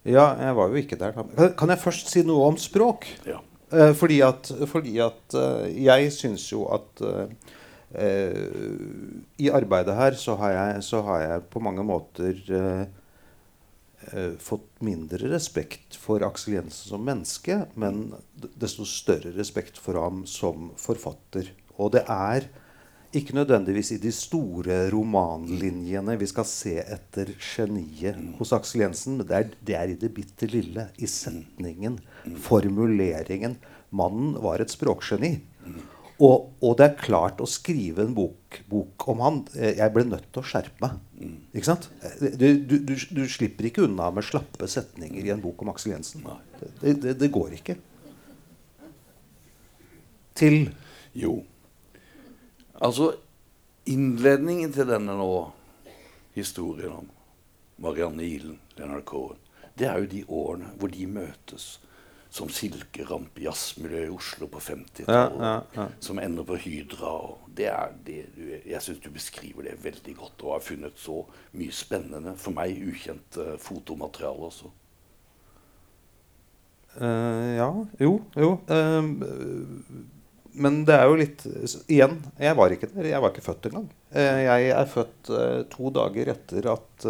[0.05, 1.16] ja, jeg var jo ikke der.
[1.16, 3.09] Kan, kan jeg først si noe om språk?
[3.27, 3.40] Ja.
[3.72, 7.07] Uh, fordi at, fordi at uh, jeg syns jo at
[9.37, 12.38] i arbeidet her så har, jeg, så har jeg på mange måter
[14.12, 18.10] eh, fått mindre respekt for Aksel Jensen som menneske, men
[18.58, 21.52] desto større respekt for ham som forfatter.
[21.78, 22.48] Og det er
[23.12, 29.28] ikke nødvendigvis i de store romanlinjene vi skal se etter geniet hos Aksel Jensen, men
[29.28, 30.88] det er, det er i det bitte lille.
[30.96, 31.98] I setningen,
[32.40, 33.58] formuleringen.
[33.92, 35.34] Mannen var et språkgeni.
[36.20, 40.29] Og, og, det er klart å skrive en bok, bok, om han Jeg ble nødt
[40.31, 40.98] til å skjerpe meg.
[41.55, 41.88] Ikke sant?
[42.20, 45.94] Du, du, du, du, slipper ikke unna med slappe setninger i en bok om Aksel
[45.94, 46.27] Jensen.
[46.61, 47.79] Det, det, det går ikke.
[50.38, 50.70] Til
[51.16, 51.40] Jo.
[52.83, 53.12] Altså,
[53.87, 55.33] innledningen til denne nå,
[56.35, 57.11] historien om
[57.83, 59.38] Marianne Ihlen, Leonard Cohen,
[59.79, 61.66] det er jo de årene hvor de møtes
[62.33, 65.35] som silkeramp i jazzmiljøet i Oslo på 50-tallet.
[65.37, 65.85] Ja, ja, ja.
[66.01, 67.11] Som ender på Hydra.
[67.53, 71.18] Det er det, du, jeg syns du beskriver det veldig godt, og har funnet så
[71.61, 74.73] mye spennende, for meg ukjent uh, fotomateriale også.
[76.97, 77.68] Uh, ja.
[78.01, 78.16] Jo.
[78.47, 78.51] Jo.
[78.64, 79.92] Uh,
[80.53, 81.47] men det er jo litt
[81.85, 83.12] Igjen, jeg var ikke der.
[83.12, 83.87] Jeg var ikke født engang.
[84.12, 85.31] Jeg er født
[85.73, 87.07] to dager etter at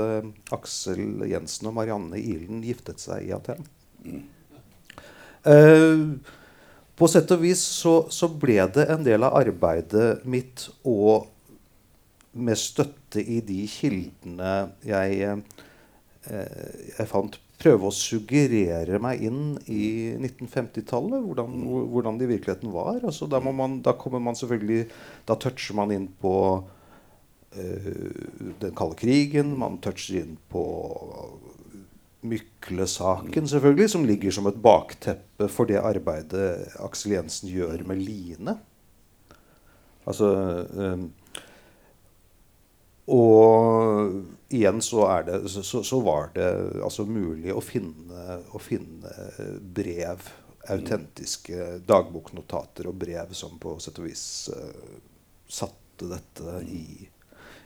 [0.55, 3.67] Aksel Jensen og Marianne Ilen giftet seg i Aten.
[4.07, 4.23] Mm.
[5.42, 11.26] På sett og vis så, så, ble det en del av arbeidet mitt og
[12.33, 14.52] med støtte i de kildene
[14.87, 15.40] jeg,
[16.31, 21.22] eh, jeg fant, prøve å suggerere meg inn i 1950-tallet.
[21.26, 21.59] Hvordan,
[21.92, 23.00] hvordan det i virkeligheten var.
[23.02, 24.87] Altså, da, man, da, kommer man selvfølgelig
[25.28, 27.90] Da toucher man inn på uh,
[28.62, 29.55] den kalde krigen.
[29.61, 30.64] Man toucher inn på
[32.23, 38.55] Mykle-saken, selvfølgelig, som ligger som et bakteppe for det arbeidet Aksel Jensen gjør med Line.
[40.07, 40.29] Altså
[40.71, 41.09] um,
[43.11, 44.23] Og
[44.55, 46.47] igjen så, det, så, så, var det
[46.83, 49.13] altså mulig å finne, å finne
[49.75, 50.31] brev,
[50.71, 54.99] autentiske dagboknotater og brev som på sett og vis uh,
[55.51, 56.85] satte dette i,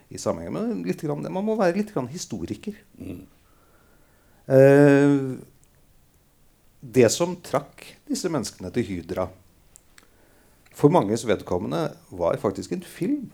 [0.09, 0.57] i sammenheng.
[0.57, 2.81] Men grann, man må være litt historiker.
[2.97, 3.27] Mm.
[4.47, 5.39] Uh,
[6.81, 9.27] det som trakk disse menneskene til Hydra,
[10.77, 13.31] for manges vedkommende var faktisk en film.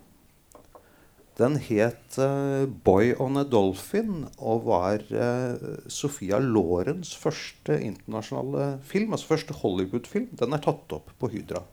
[1.41, 9.13] Den het uh, 'Boy on a Dolphin' og var uh, Sofia Lorens første internasjonale film.
[9.13, 10.29] Altså første Hollywood-film.
[10.39, 11.65] Den er tatt opp på Hydra.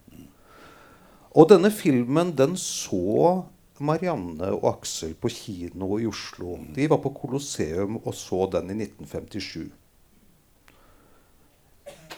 [1.35, 3.43] Og denne filmen den så
[3.85, 6.57] Marianne og Aksel på kino i Oslo.
[6.75, 9.69] De var på Colosseum og så den i 1957.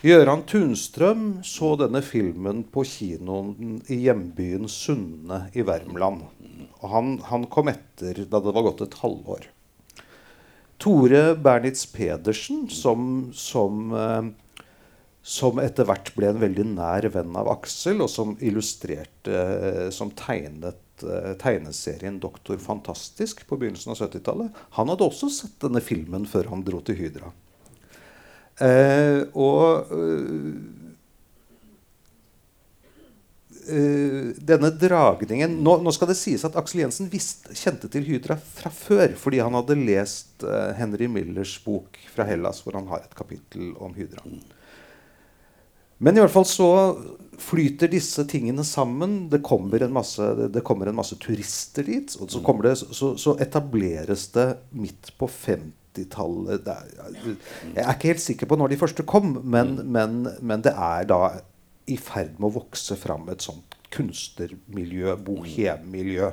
[0.02, 6.24] Gøran Tunstrøm så denne filmen på kinoen i hjembyen Sunne i Värmland.
[6.82, 9.46] Han, han, kom etter da det var gått et halvår.
[10.82, 14.66] Tore Bernitz Pedersen, som, som, eh,
[15.22, 20.10] som etter hvert ble en veldig nær venn av Aksel, og som illustrerte, eh, som
[20.18, 24.62] tegnet eh, tegneserien 'Doktor Fantastisk' på begynnelsen av 70-tallet.
[24.78, 27.34] Han hadde også sett denne filmen før han dro til Hydra.
[28.62, 29.92] Eh, og
[33.62, 38.34] Uh, denne dragningen nå, nå, skal det sies at Aksel Jensen visst, kjente til Hydra
[38.42, 43.06] fra før, fordi han hadde lest uh, Henry Millers bok fra Hellas, hvor han har
[43.06, 44.26] et kapittel om Hydra.
[46.02, 46.72] Men i hvert fall så
[47.42, 49.26] flyter disse tingene sammen.
[49.32, 52.16] Det kommer en masse, det kommer en masse turister dit.
[52.22, 58.24] Og så, det, så, så etableres det midt på 50 80-tallet Jeg er ikke helt
[58.24, 59.90] sikker på når de første kom, men, mm.
[59.92, 61.22] men, men, det er da
[61.90, 66.32] i ferd med å vokse fram et sånt kunstnermiljø, bohemmiljø.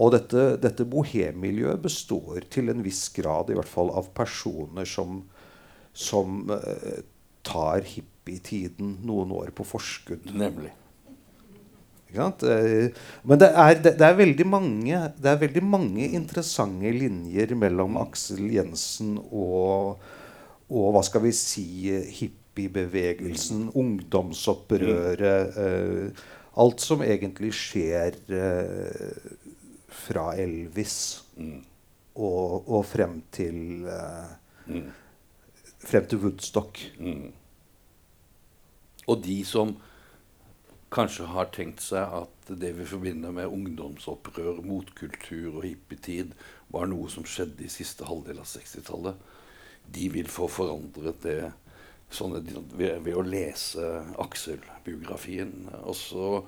[0.00, 5.20] Og dette, dette bohemmiljøet består til en viss grad i hvert fall av personer som,
[5.92, 6.46] som
[7.44, 10.30] tar uh, tar tiden noen år på forskudd.
[10.36, 10.72] Nemlig.
[12.10, 12.90] Eh,
[13.22, 19.16] men det er, det, er, mange, det er veldig mange interessante linjer mellom Aksel Jensen
[19.30, 20.00] og,
[20.70, 21.66] og hva skal vi si
[22.18, 26.28] hippiebevegelsen, ungdomsopprøret eh,
[26.60, 29.34] Alt som egentlig skjer eh,
[30.00, 30.96] fra Elvis
[31.38, 31.60] mm.
[32.18, 34.32] og, og, frem til eh,
[34.66, 34.88] mm.
[35.80, 36.82] Frem til Woodstock.
[36.98, 37.30] Mm.
[39.10, 39.74] Og de som
[40.94, 46.34] kanskje har tenkt seg at det vi forbinder med ungdomsopprør, motkultur og hippietid,
[46.70, 49.18] var noe som skjedde i siste halvdel av 60-tallet.
[49.90, 51.38] De vil få forandret det
[52.14, 52.42] sånne,
[52.74, 53.86] ved, ved, å lese
[54.22, 55.70] Aksel-biografien.
[55.82, 56.42] Også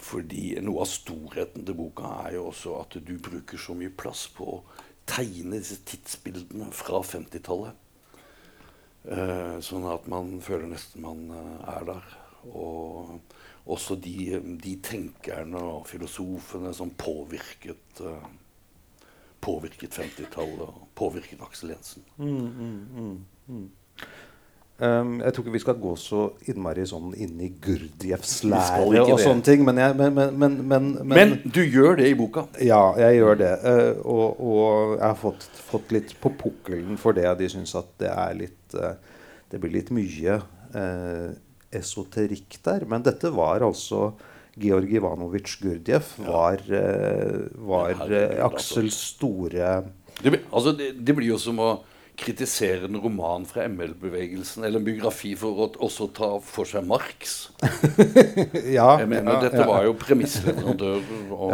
[0.00, 4.26] fordi noe av storheten til boka er jo også at du bruker så mye plass
[4.34, 4.62] på å
[5.10, 7.79] tegne disse tidsbildene fra 50-tallet.
[9.00, 12.10] Uh, sånn at man føler nesten man uh, er der.
[12.50, 13.16] Og
[13.70, 18.28] også de, de tenkerne og filosofene som påvirket uh,
[19.40, 22.04] påvirket 50-tallet og påvirket Aksel Jensen.
[22.16, 23.68] Mm, mm, mm, mm.
[24.80, 29.20] Um, jeg tror ikke vi skal gå så innmari sånn inn i Gurdjevs lære og
[29.22, 29.64] sånne ting.
[29.66, 32.46] Men, jeg, men, men, men, men, du gjør det i boka?
[32.64, 33.52] Ja, jeg gjør det.
[33.64, 37.28] Uh, og, og, jeg har fått, fått, litt på pukkelen for det.
[37.40, 38.96] De syns at det er litt uh,
[39.50, 40.40] Det blir litt mye.
[40.74, 41.30] Uh,
[41.70, 42.84] esoterikk der.
[42.90, 44.10] Men dette var altså
[44.60, 46.62] Georg Ivanovitsj Gurdjev var,
[47.70, 49.70] var eh, Aksels store
[50.20, 51.70] det, altså det, det, blir jo som å
[52.20, 57.50] kritisere en roman fra ML-bevegelsen eller en biografi for å også ta for seg Marx.
[58.76, 59.68] ja, jeg mener, ja, Dette ja.
[59.68, 61.00] var jo premissleverandør.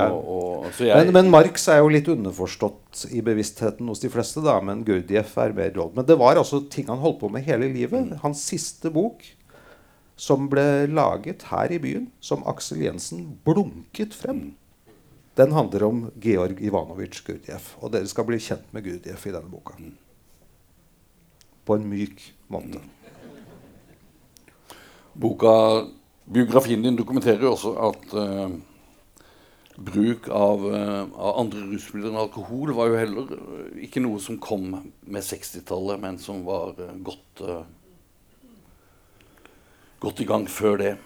[0.00, 0.98] ja.
[0.98, 5.36] men, men, Marx er jo litt underforstått i bevisstheten hos de fleste, da, men Gurdjieff
[5.42, 5.96] er mer råd.
[5.98, 8.10] Men det var altså ting han holdt på med hele livet.
[8.10, 8.20] Mm.
[8.24, 9.24] Hans siste bok
[10.16, 14.48] som ble laget her i byen, som Aksel Jensen blunket frem.
[15.36, 17.74] Den handler om Georg Ivanovitsj Gurdjieff.
[17.84, 19.76] Og dere skal bli kjent med Gurdjieff i denne boka.
[21.66, 22.80] På en myk måte.
[25.16, 25.86] Boka,
[26.24, 28.52] Biografien din dokumenterer jo også at uh,
[29.76, 34.38] bruk av, uh, av andre rusmidler enn alkohol var jo heller eh, ikke noe som
[34.42, 37.44] kom med 60-tallet, men som var uh, godt,
[40.02, 40.96] godt i gang før det.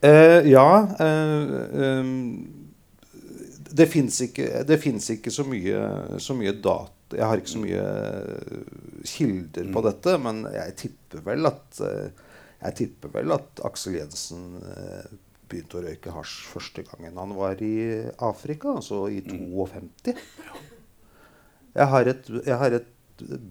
[0.00, 2.14] Ja ehm,
[3.68, 5.82] Det fins ikke, ikke så mye,
[6.16, 8.66] så mye data Jeg har ikke så mye eh,
[9.08, 12.28] kilder på dette, men jeg tipper vel at eh,
[12.60, 15.12] jeg tipper vel at Aksel Jensen eh,
[15.50, 17.74] begynte å røyke hasj første gangen han var i
[18.22, 20.14] Afrika, altså i 52.
[21.70, 22.90] Jeg har et, jeg har et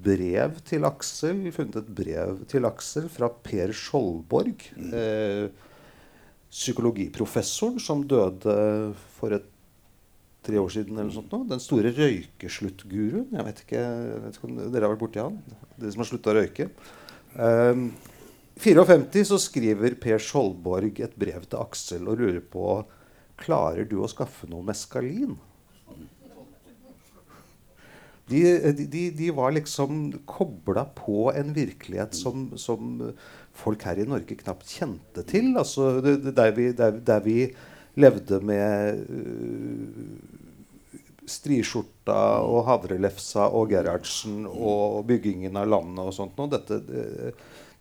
[0.06, 4.66] brev til Aksel, funnet et brev til Aksel fra Per Skjoldborg.
[4.94, 5.50] Eh,
[6.50, 8.56] psykologiprofessoren som døde
[9.20, 9.50] for et
[10.50, 10.98] tre år siden.
[10.98, 11.42] eller noe sånt nå.
[11.50, 13.28] Den store røykesluttguruen.
[13.38, 15.42] Jeg vet ikke, jeg vet ikke om dere har vært borti han?
[15.78, 16.70] Dere som har slutta å røyke.
[17.38, 17.90] Um,
[18.60, 22.82] 54 så skriver Per Skjoldborg et brev til Aksel og lurer på
[23.40, 25.38] klarer du å skaffe noe meskalin.
[28.30, 28.42] De,
[28.78, 33.00] de, de var liksom kobla på en virkelighet som, som
[33.58, 35.56] folk her i Norge knapt kjente til.
[35.58, 37.40] Altså, der, vi, der, der, vi,
[38.00, 40.39] levde med uh,
[41.30, 46.52] striskjorta og havrelefsa og Gerhardsen og byggingen av landet og sånt noe.
[46.52, 47.34] Dette, det,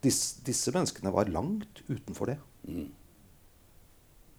[0.05, 2.39] disse, menneskene var langt utenfor det.
[2.69, 2.91] Mm.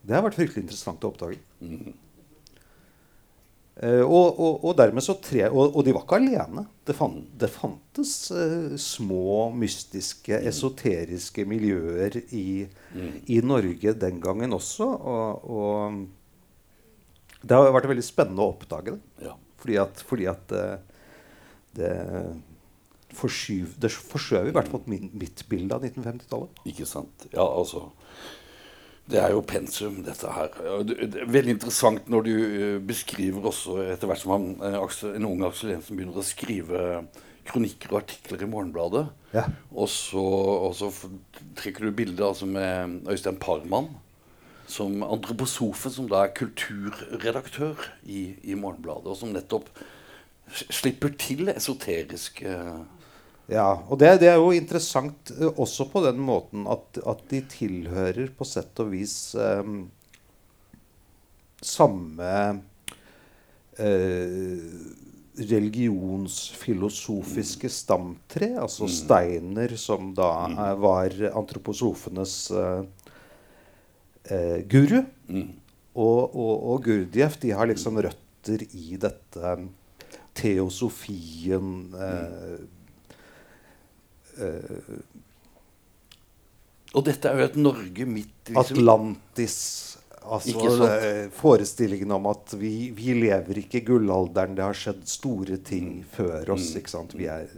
[0.05, 1.41] Det har vært fryktelig interessant å oppdage.
[1.59, 1.97] Mm.
[3.79, 6.65] Uh, og, og, og, dermed så tre, og, og, de var ikke alene.
[6.83, 13.13] Det, fan, det fantes uh, små, mystiske, esoteriske miljøer i, mm.
[13.31, 14.89] i, Norge den gangen også.
[15.13, 16.01] Og,
[17.41, 19.27] det har vært veldig spennende å oppdage det.
[19.29, 19.35] Ja.
[19.59, 20.75] Fordi at, fordi at uh,
[21.77, 21.93] det,
[23.15, 26.61] forskyv, det forskjøv i hvert fall mitt bilde av 1950-tallet.
[26.71, 27.27] Ikke sant.
[27.31, 27.89] Ja, altså
[29.09, 30.51] det er jo pensum, dette her.
[30.85, 35.25] Det er veldig interessant når du eh, beskriver også, etter hvert som han, eh, en
[35.25, 36.83] ung Aksel Jensen begynner å skrive
[37.49, 39.07] kronikker og artikler i Morgenbladet.
[39.33, 39.47] Ja.
[39.73, 40.91] Og, så, og, så,
[41.57, 43.89] trekker du bilde altså med Øystein Parmann
[44.69, 49.69] som antroposofe, som da er kulturredaktør i, i Morgenbladet, og som nettopp
[50.49, 52.53] slipper til esoteriske
[53.49, 57.41] ja, og det, det, er jo interessant uh, også på den måten at, at, de
[57.49, 59.91] tilhører på sett og vis um,
[61.57, 62.61] samme
[63.81, 64.57] uh,
[65.39, 68.61] religionsfilosofiske stamtre.
[68.61, 68.93] Altså mm.
[68.99, 72.53] Steiner, som da uh, var antroposofenes
[74.69, 75.03] guru.
[75.27, 75.47] Mm.
[75.99, 79.55] Og, og, og Gurdjieff de har liksom røtter i dette
[80.39, 82.59] teosofien eh,
[84.39, 85.01] Uh,
[86.95, 88.79] og dette er jo et Norge midt liksom.
[88.79, 89.57] Atlantis.
[90.29, 90.87] Altså
[91.33, 94.55] forestillingen om at vi, vi, lever ikke i gullalderen.
[94.57, 96.07] Det har skjedd store ting mm.
[96.13, 96.69] før oss.
[96.71, 96.79] Mm.
[96.79, 97.15] ikke sant?
[97.17, 97.51] Vi er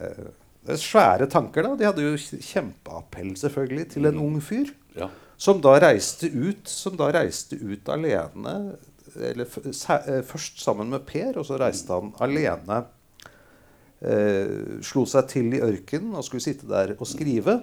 [0.00, 1.76] eh, svære tanker, da.
[1.78, 4.24] De hadde jo kjempeappell selvfølgelig til en mm.
[4.26, 4.72] ung fyr.
[4.96, 5.10] Ja.
[5.36, 8.76] Som da reiste ut Som da reiste ut alene.
[9.16, 12.82] Eller først sammen med Per, og så reiste han alene
[14.04, 17.60] eh, slo seg til i ørkenen og skulle sitte der og skrive.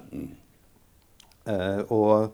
[1.46, 2.34] Eh, og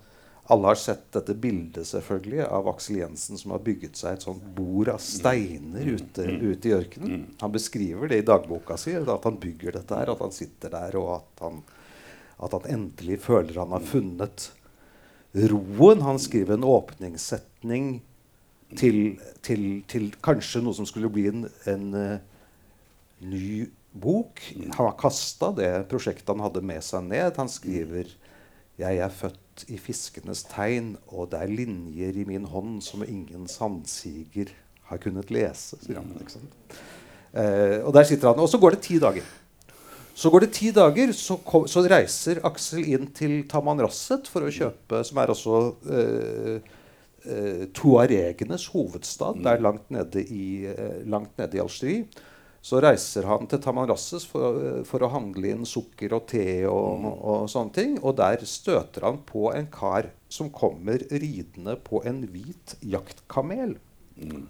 [0.50, 4.46] alle har sett dette bildet selvfølgelig av Aksel Jensen som har bygget seg et sånt
[4.56, 7.28] bord av steiner ute, ute i ørkenen.
[7.42, 10.98] Han beskriver det i dagboka si, at han bygger dette her, at han sitter der,
[10.98, 11.62] og at han,
[12.42, 14.50] at han endelig føler han har funnet
[15.34, 16.02] roen.
[16.06, 18.00] Han skriver en åpningssetning
[18.78, 22.18] til, til, til kanskje noe som skulle bli en, en uh,
[23.26, 24.42] ny bok.
[24.56, 27.38] Han har kasta det prosjektet han hadde med seg ned.
[27.38, 28.12] Han skriver
[28.80, 33.50] jeg er født i fiskenes tegn, og det er linjer i min hånd som ingen
[33.52, 34.54] sandsiger
[34.88, 35.76] har kunnet lese.
[35.84, 36.14] sier han.
[37.34, 38.40] Eh, og der sitter han.
[38.40, 39.26] Og så går det ti dager.
[40.20, 44.52] Så går det ti dager, så, kom, så reiser Aksel inn til Tamanrasset for å
[44.52, 45.60] kjøpe, som er også
[45.96, 46.74] eh,
[47.24, 52.10] eh, tuaregenes hovedstad, der langt nede i, eh, Algerie.
[52.60, 57.08] Så reiser han til Tamanrasses for, for, å handle inn sukker og te og, mm.
[57.16, 57.96] og, sånne ting.
[58.04, 63.78] Og der støter han på en kar som kommer ridende på en hvit jaktkamel.
[64.20, 64.50] Mm.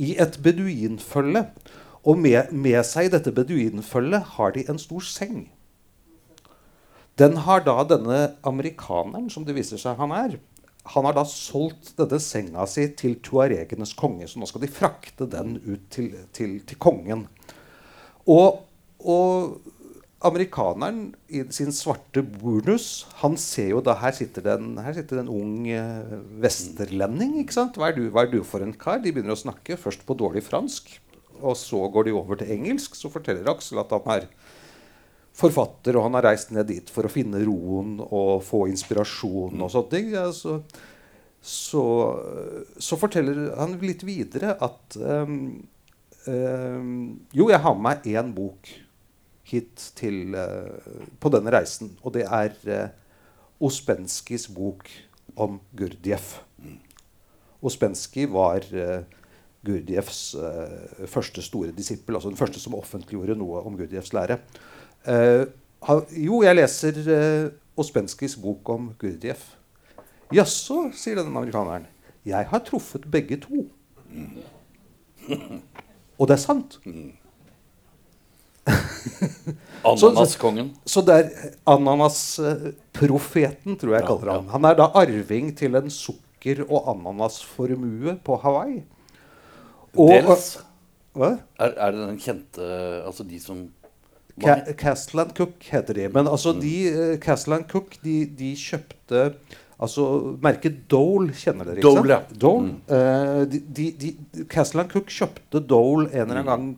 [0.00, 1.50] I et beduinfølge.
[2.02, 5.44] Og med, med seg i dette beduinfølget har de en stor seng.
[7.20, 10.38] Den har da denne amerikaneren, som det viser seg han er,
[10.90, 14.26] han har da solgt denne senga si til tuaregenes konge.
[14.26, 17.28] Så nå skal de frakte den ut til, til, til kongen.
[18.26, 18.64] Og,
[18.98, 19.60] og,
[20.22, 25.24] amerikaneren i sin svarte burnus Han ser jo da Her sitter det en, sitter det
[25.24, 26.12] en ung eh,
[26.44, 27.40] vesterlending.
[27.50, 29.00] Hva hva er du for en kar?
[29.02, 30.94] De begynner å snakke først på dårlig fransk.
[31.42, 32.96] Og så går de over til engelsk.
[32.98, 34.28] Så forteller Aksel at han er
[35.36, 39.72] forfatter, og han har reist ned dit for å finne roen og få inspirasjon og
[39.72, 40.10] sånne ting.
[40.12, 40.58] Ja, så,
[41.40, 41.84] så,
[42.76, 45.62] så forteller han litt videre at um,
[46.28, 46.90] um,
[47.32, 48.74] Jo, jeg har med meg én bok
[49.52, 52.84] hit til, uh, på denne reisen, og det er uh,
[53.62, 54.88] Ospenskis bok
[55.40, 56.40] om Gurdjieff.
[57.62, 59.02] Ospensky var uh,
[59.66, 60.20] Gurdjieffs
[61.06, 64.40] første store disippel, altså den første som offentliggjorde noe om Gurdjevs lære.
[65.06, 66.98] Ha, jo, jeg leser
[67.78, 69.52] Ospenskis bok om Gurdjieff.
[70.34, 71.86] Jaså, sier den amerikaneren.
[72.26, 73.66] Jeg har truffet begge to.
[76.18, 76.78] Og det er sant.
[79.82, 80.68] Ananaskongen.
[80.86, 81.26] Så, så det er
[81.66, 84.46] ananasprofeten, tror jeg jeg kaller han.
[84.54, 88.78] Han er da arving til en sukker- og ananasformue på Hawaii.
[89.96, 90.50] Og, Dels.
[91.18, 91.34] hva?
[91.60, 92.68] Er, er det den kjente
[93.04, 93.66] Altså de som
[94.40, 96.06] Ca Castellan Cook heter de.
[96.08, 99.26] Men altså, de, uh, Castland Cook de, de kjøpte
[99.82, 100.04] Altså,
[100.42, 102.36] Merket Dole kjenner dere, ikke Dole, sant?
[102.38, 102.74] Dole.
[102.86, 106.68] Eh, de, de, de, Castland Cook kjøpte Dole en eller annen gang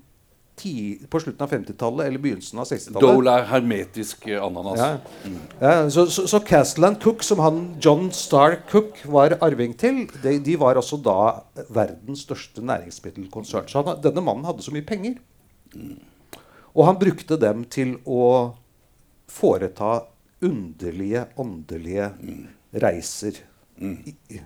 [0.57, 0.72] ti,
[1.11, 3.02] på slutten av 50-tallet eller begynnelsen av 60-tallet.
[3.02, 4.78] Dole er hermetisk eh, ananas.
[4.78, 5.32] Ja.
[5.61, 10.36] Ja, så, så, så Castland Cook, som han John Star Cook var arving til, de,
[10.46, 11.16] de var også da
[11.74, 13.66] verdens største næringsmiddelkonsern.
[13.70, 15.18] Så han, denne mannen hadde så mye penger.
[16.74, 18.22] Og han brukte dem til å
[19.30, 20.05] foreta
[20.44, 22.12] underlige, åndelige
[22.82, 23.42] reiser.
[23.82, 24.40] I-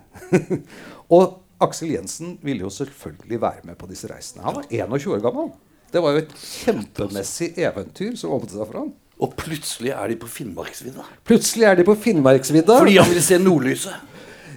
[1.15, 4.45] og Aksel Jensen ville jo selvfølgelig være med på disse reisene.
[4.45, 5.49] Han var 21 år gammel.
[5.93, 8.91] Det var jo et kjempemessig eventyr som åpnet seg for ham.
[9.19, 11.03] Og plutselig er de på Finnmarksvidda.
[11.27, 12.77] Plutselig er de på Finnmarksvidda.
[12.79, 14.05] Fordi han vil se nordlyset.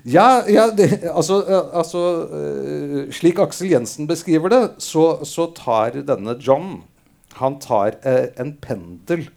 [0.09, 2.01] Ja, ja det, altså, altså
[3.14, 6.80] Slik Aksel Jensen beskriver det, så, så tar denne John
[7.39, 9.28] Han tar eh, en pendel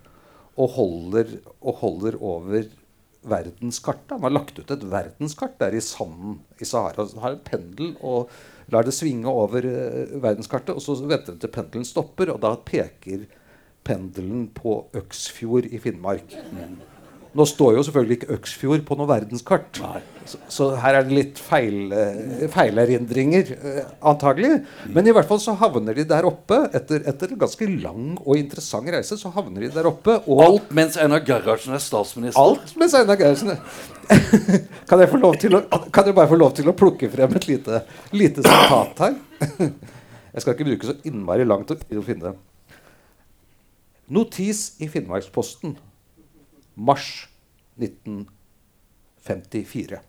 [0.55, 2.67] og holder, og holder over
[3.27, 4.13] verdenskartet.
[4.13, 7.07] Han har lagt ut et verdenskart der i sanden i Sahara.
[7.15, 8.29] Han har en pendel og
[8.73, 10.75] lar det svinge over eh, verdenskartet.
[10.75, 13.27] Og så venter han til pendelen stopper, og da peker
[13.85, 16.35] pendelen på Øksfjord i Finnmark.
[17.35, 19.79] Nå står jo selvfølgelig ikke Øksfjord på noe verdenskart.
[20.25, 24.61] Så, så her er det litt feil, eh, feilerindringer, eh, antagelig.
[24.95, 26.61] Men i hvert fall så havner de der oppe.
[26.75, 30.15] Etter, etter en ganske lang og interessant reise så havner de der oppe.
[30.45, 32.39] Alt mens Einar Gerhardsen er statsminister.
[32.39, 33.59] alt mens Einar Gerhardsen.
[34.89, 35.61] kan, jeg få lov til å,
[35.91, 37.83] kan jeg bare få lov til å plukke frem et lite,
[38.15, 39.19] lite sitat her?
[40.35, 42.79] Jeg skal ikke bruke så innmari lang tid å finne det.
[44.11, 45.77] Notis i Finnmarksposten
[46.75, 47.27] mars
[47.79, 49.99] 1954.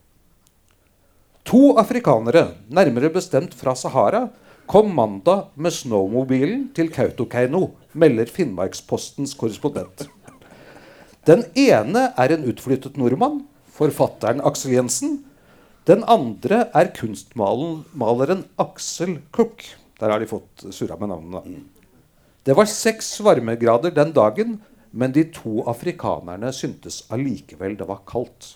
[1.46, 4.28] To afrikanere, nærmere bestemt fra Sahara,
[4.66, 10.08] kom mandag med snowmobilen til Kautokeino, melder Finnmarkspostens korrespondent.
[11.26, 13.44] Den ene er en utflyttet nordmann,
[13.74, 15.24] forfatteren Aksel Jensen.
[15.86, 19.62] Den andre er kunstmaleren Aksel Cook.
[20.00, 21.62] Der har de fått surra med navnene.
[22.46, 24.58] Det var seks varmegrader den dagen,
[24.97, 28.55] men de to afrikanerne syntes allikevel det var kaldt.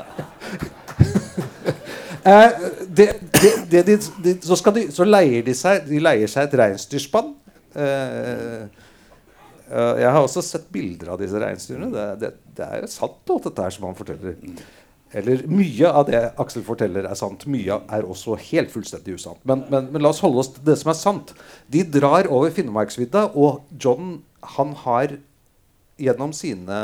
[2.21, 2.51] Eh,
[2.85, 7.31] det, det, det, de, så, de, så leier de seg De leier seg et reinsdyrspann.
[7.73, 8.67] Eh,
[9.71, 12.05] eh, jeg har også sett bilder av disse reinsdyrene.
[12.21, 14.37] Det er jo sant, alt dette her som han forteller.
[15.13, 17.47] Eller mye av det Aksel forteller, er sant.
[17.51, 19.41] Mye er også helt fullstendig usant.
[19.49, 21.33] Men, men, men la oss holde oss til det som er sant.
[21.73, 24.21] De drar over Finnmarksvidda, og John
[24.57, 25.17] han har
[26.01, 26.77] gjennom sine,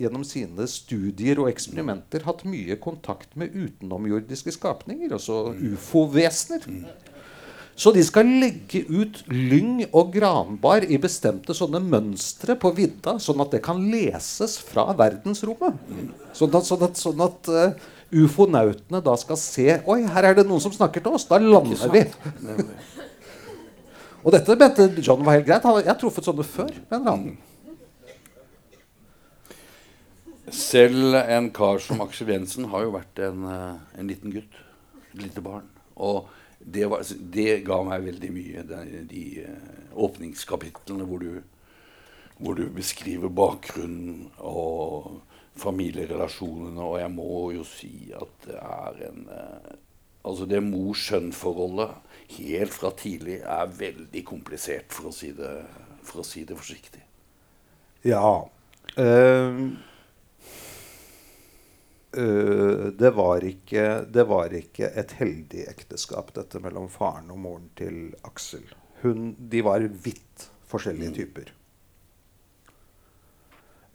[0.00, 6.64] gjennom sine studier og eksperimenter hatt mye kontakt med utenomjordiske skapninger, altså ufo-vesener.
[7.78, 13.38] Så de skal legge ut lyng og granbar i bestemte sånne mønstre på vidda, sånn
[13.44, 15.76] at det kan leses fra verdensrommet.
[16.34, 17.76] Sånn at, sånn at, sånn at uh,
[18.10, 21.28] ufonautene da skal se Oi, her er det noen som snakker til oss.
[21.30, 22.02] Da lander vi.
[24.24, 25.68] og dette mente John var helt greit.
[25.68, 26.74] Han, jeg har truffet sånne før.
[26.90, 27.28] mener han.
[30.50, 34.60] Selv en kar som Aksel Jensen har jo vært en, eh, en liten gutt.
[35.12, 35.68] Et lite barn.
[35.94, 36.26] Og
[36.74, 37.04] det, var,
[37.34, 41.40] det ga meg veldig mye, de, de eh, åpningskapitlene hvor du,
[42.38, 45.20] hvor du beskriver bakgrunnen og
[45.58, 46.84] familierelasjonene.
[46.84, 49.76] Og jeg må jo si at det er en eh,
[50.28, 51.92] Altså det mor-sønn-forholdet
[52.34, 55.52] helt fra tidlig er veldig komplisert, for å si det
[56.08, 57.02] for å si det forsiktig.
[58.06, 58.48] Ja.
[58.96, 59.60] eh,
[62.18, 67.68] eh, det, var ikke, det var ikke et heldig ekteskap, dette mellom faren og moren
[67.78, 68.66] til Aksel.
[69.04, 71.54] Hun, de var vidt forskjellige typer.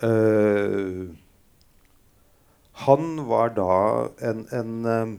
[0.03, 1.13] Uh,
[2.83, 3.75] han var da
[4.25, 5.11] en, en eh,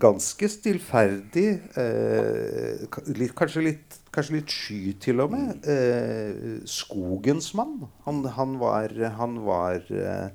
[0.00, 7.84] ganske stillferdig, eh, litt, kanskje, litt, kanskje litt sky til og med, eh, skogens mann.
[8.08, 10.28] Han, han var, han var eh,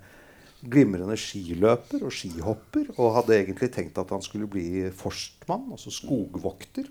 [0.61, 6.89] glimrende skiløper og skihopper, og hadde egentlig tenkt at han skulle bli forstmann, altså skogvokter.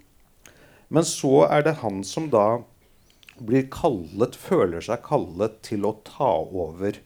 [0.89, 2.63] Men så er det han som da
[3.39, 6.97] blir kallet, føler seg kallet til å ta over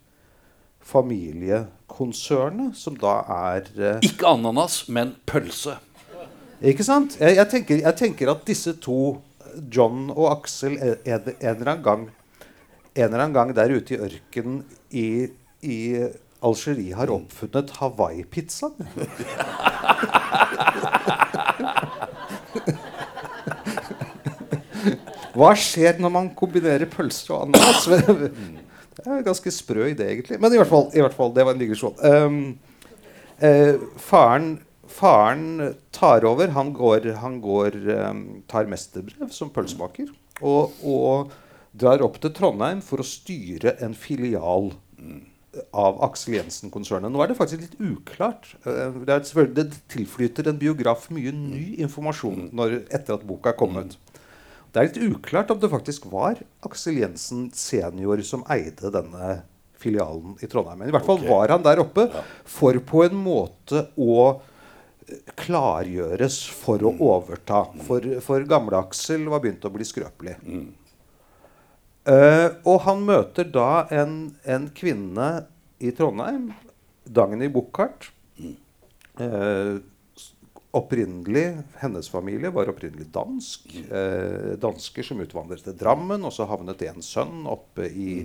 [0.83, 5.77] familiekonsernet, som da er eh, Ikke ananas, men pølse.
[6.63, 7.19] Ikke sant?
[7.21, 9.19] Jeg, jeg, tenker, jeg tenker at disse to,
[9.69, 12.11] John og Aksel, en, en eller annen gang
[12.95, 15.07] en eller annen gang der ute i ørkenen i,
[15.65, 15.79] i
[16.43, 18.75] Algerie har oppfunnet Hawaii-pizzaen.
[25.33, 27.87] Hva skjer når man kombinerer pølser og ananas?
[28.93, 30.37] Det er en ganske sprø idé, egentlig.
[30.43, 31.97] Men i hvert fall, i hvert fall det var en digresjon.
[32.05, 32.37] Um,
[33.41, 34.51] uh, faren,
[34.85, 35.47] faren
[35.95, 36.53] tar over.
[36.59, 40.13] Han går, han går um, tar mesterbrev som pølsemaker.
[40.45, 41.33] Og, og
[41.73, 44.75] drar opp til Trondheim for å styre en filial
[45.77, 47.13] av Aksel Jensen-konsernet.
[47.13, 48.55] Nå er det faktisk litt uklart.
[48.65, 53.99] Eh, Det, det tilflyter en biograf mye ny informasjon når, etter at boka er kommet.
[54.73, 59.43] Det er litt uklart om det faktisk var Aksel Jensen senior som eide denne
[59.83, 60.81] filialen i Trondheim.
[60.81, 61.29] Men i hvert fall okay.
[61.29, 62.09] var han der oppe
[62.49, 67.67] for på en måte å eh, klargjøres for å overta.
[67.85, 70.39] For, for gamle Aksel var begynt å bli skrøpelig.
[72.03, 75.29] Eh, og han møter da en, en kvinne
[75.83, 76.51] i Trondheim,
[77.07, 78.11] Dagny Buchardt.
[79.21, 79.77] Uh,
[80.73, 83.67] opprinnelig, Hennes familie var opprinnelig dansk.
[83.91, 88.25] Uh, dansker som utvandret til Drammen, og så havnet en sønn oppe i,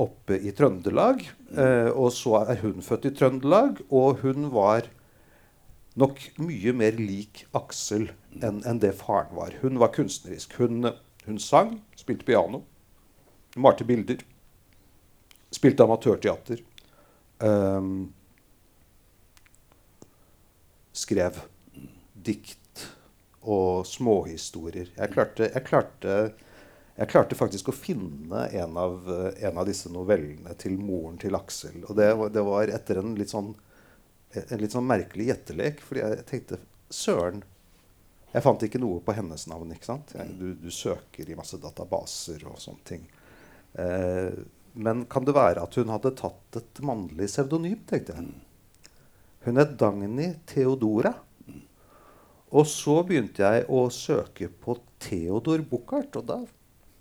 [0.00, 1.22] oppe i Trøndelag.
[1.50, 4.88] Eh, og så er hun født i Trøndelag, og hun var
[6.00, 8.08] nok mye mer lik Aksel
[8.40, 9.58] enn en det faren var.
[9.60, 10.54] Hun var kunstnerisk.
[10.60, 10.86] Hun,
[11.26, 12.62] hun sang, spilte piano,
[13.56, 14.22] malte bilder,
[15.50, 16.62] spilte amatørteater.
[17.40, 18.12] Um,
[20.92, 21.40] skrev
[22.12, 22.84] dikt
[23.40, 24.92] og småhistorier.
[24.96, 26.18] Jeg klarte, jeg klarte,
[26.98, 29.08] jeg klarte faktisk å finne en av,
[29.40, 31.80] en av disse novellene til moren til Aksel.
[31.86, 33.54] Og det, det var etter en litt sånn
[34.30, 35.80] en litt sånn merkelig gjettelek.
[35.82, 37.42] Fordi jeg tenkte Søren.
[38.30, 39.72] Jeg fant ikke noe på hennes navn.
[39.74, 40.14] ikke sant?
[40.38, 43.08] Du, du søker i masse databaser og sånne ting.
[43.78, 44.30] Eh,
[44.80, 47.80] men kan det være at hun hadde tatt et mannlig pseudonym?
[47.90, 48.30] tenkte jeg.
[49.46, 51.14] Hun het Dagny Theodora.
[52.50, 56.40] Og så begynte jeg å søke på Theodor Buchardt, og da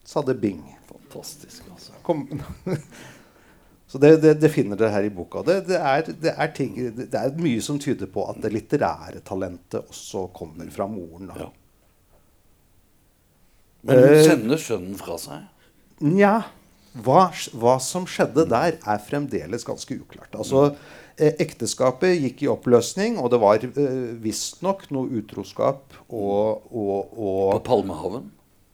[0.05, 0.61] sa det bing.
[0.89, 1.95] Fantastisk, altså.
[2.05, 2.28] Kom.
[3.89, 5.41] Så det, det, det finner dere her i boka.
[5.41, 9.80] Det, er, det, er ting, det er mye som tyder på at det litterære talentet
[9.82, 11.32] også kommer fra moren.
[11.32, 11.47] Da.
[11.47, 11.47] Ja.
[13.89, 15.47] Men hun Eh, sender sønnen fra seg.
[16.05, 16.36] Nja,
[16.93, 20.33] hva, hva som skjedde der, er fremdeles ganske uklart.
[20.33, 20.73] Altså,
[21.17, 27.55] eh, Ekteskapet gikk i oppløsning, og det var eh, visstnok noe utroskap og, og, og
[27.59, 28.29] På Palmehaven.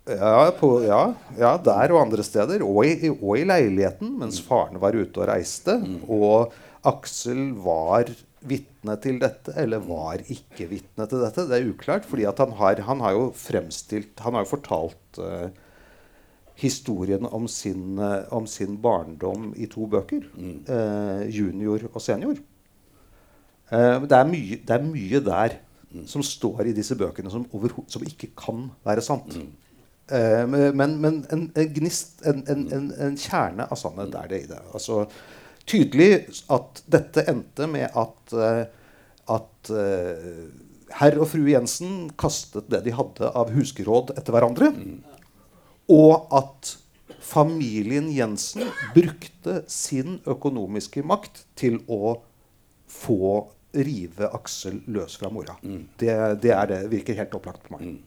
[0.06, 2.62] Ja, på, ja, ja, der og andre steder.
[2.62, 5.80] Og i, og i leiligheten mens faren var ute og reiste.
[6.06, 6.54] Og
[6.86, 8.12] Aksel var
[8.46, 11.48] vitne til dette, eller var ikke vitne til dette.
[11.50, 15.48] Det er uklart, fordi han har, han har jo fremstilt Han har jo fortalt eh,
[16.56, 20.24] historien om sin, eh, om sin barndom i to bøker.
[20.68, 22.40] Eh, junior og senior.
[23.72, 25.60] Eh, det, er mye, det er mye der
[26.06, 27.46] som står i disse bøkene som,
[27.88, 29.38] som ikke kan være sant.
[30.12, 34.42] Eh, men men en, en gnist, en, en, en, en kjerne av sannhet er det
[34.44, 34.62] i det.
[34.74, 35.06] Altså,
[35.66, 38.66] tydelig at dette endte med at, eh,
[39.34, 40.46] at eh,
[41.00, 44.72] herr og fru Jensen kastet det de hadde av huskeråd etter hverandre.
[45.92, 46.76] Og at
[47.26, 52.18] familien Jensen brukte sin økonomiske makt til å
[52.90, 55.58] få rive Aksel løs fra mora.
[55.62, 56.12] Det,
[56.42, 57.98] det, er det virker helt opplagt på meg.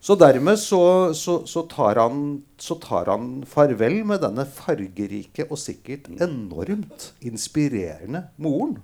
[0.00, 5.60] Så dermed så, så, så, tar han, så tar han farvel med denne fargerike og
[5.60, 8.78] sikkert enormt inspirerende moren.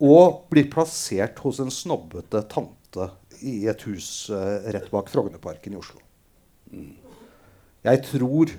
[0.00, 3.10] Og blir plassert hos en snobbete tante
[3.44, 6.00] i et hus eh, rett bak Frognerparken i Oslo.
[7.84, 8.52] Jeg tror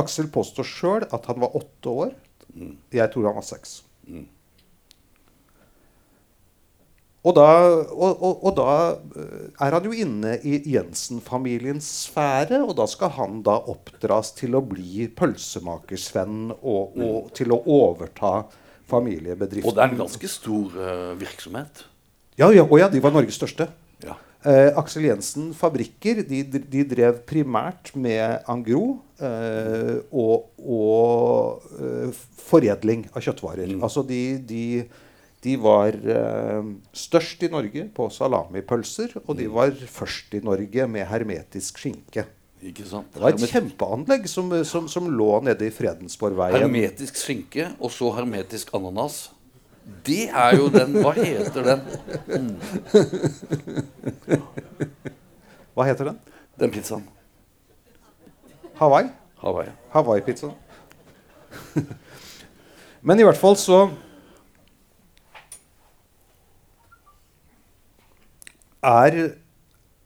[0.00, 2.12] Aksel påstår sjøl at han var åtte år.
[2.94, 3.80] Jeg tror han var seks.
[7.20, 7.46] Og da,
[7.92, 8.74] og, og, og da
[9.20, 14.56] eh, er han jo inne i Jensen-familiens sfære, og da skal han da oppdras til
[14.56, 18.46] å bli pølsemakersvenn og, og til å overta
[18.88, 19.68] familiebedriften.
[19.68, 21.84] Og det er en ganske stor uh, virksomhet.
[22.40, 23.68] Ja, ja, og ja, de var Norges største.
[24.00, 24.16] Ja.
[24.40, 33.04] Eh, Aksel Jensen fabrikker de, de drev primært med angro eh, og, og eh, foredling
[33.12, 33.74] av kjøttvarer.
[33.76, 34.64] Altså de, de,
[35.44, 41.04] de var eh, størst i Norge på salamipølser, og de var først i Norge med
[41.10, 42.24] hermetisk skinke.
[42.60, 46.58] Det var et kjempeanlegg som, som, som lå nede i Fredensborgveien.
[46.60, 49.30] Hermetisk skinke, og så hermetisk ananas.
[50.06, 51.80] Det er jo den Hva heter den?
[55.74, 56.18] Hva heter den?
[56.60, 57.04] Den pizzaen.
[58.80, 59.10] Hawaii?
[59.40, 59.68] Hawaii.
[59.92, 60.50] Hawaii-pizza.
[63.02, 63.90] Men i hvert fall så
[68.82, 69.16] Er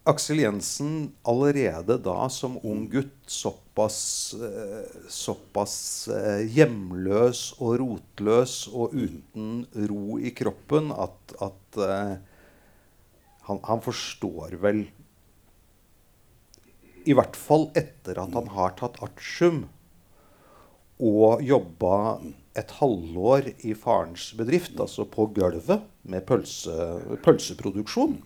[0.05, 8.93] Aksel Jensen allerede da som ung gutt såpass, eh, såpass eh, hjemløs og rotløs og
[8.93, 12.13] uten ro i kroppen at, at eh,
[13.49, 14.85] han, han forstår vel
[17.09, 19.65] I hvert fall etter at han har tatt artium
[21.01, 22.21] og jobba
[22.55, 26.77] et halvår i farens bedrift, altså på gulvet med pølse,
[27.25, 28.21] pølseproduksjon.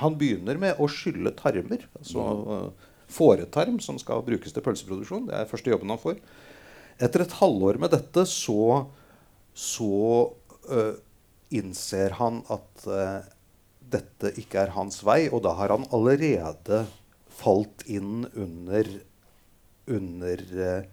[0.00, 2.24] Han begynner med å skylle tarmer, altså
[2.56, 5.28] eh, fåretarm som skal brukes til pølseproduksjon.
[5.28, 6.18] Det er første jobben han får.
[7.02, 8.86] Etter et halvår med dette så,
[9.54, 9.94] så
[10.70, 10.94] uh,
[11.54, 13.26] innser han at uh,
[13.94, 16.84] dette ikke er hans vei, og da har han allerede
[17.34, 18.88] falt inn under,
[19.90, 20.86] under eh,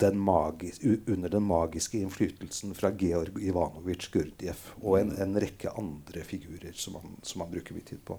[0.00, 6.24] den, magis, under den magiske innflytelsen fra Georg Ivanovitsj Gurdjieff og en, en rekke andre
[6.24, 8.16] figurer som han, som han bruker mye tid på.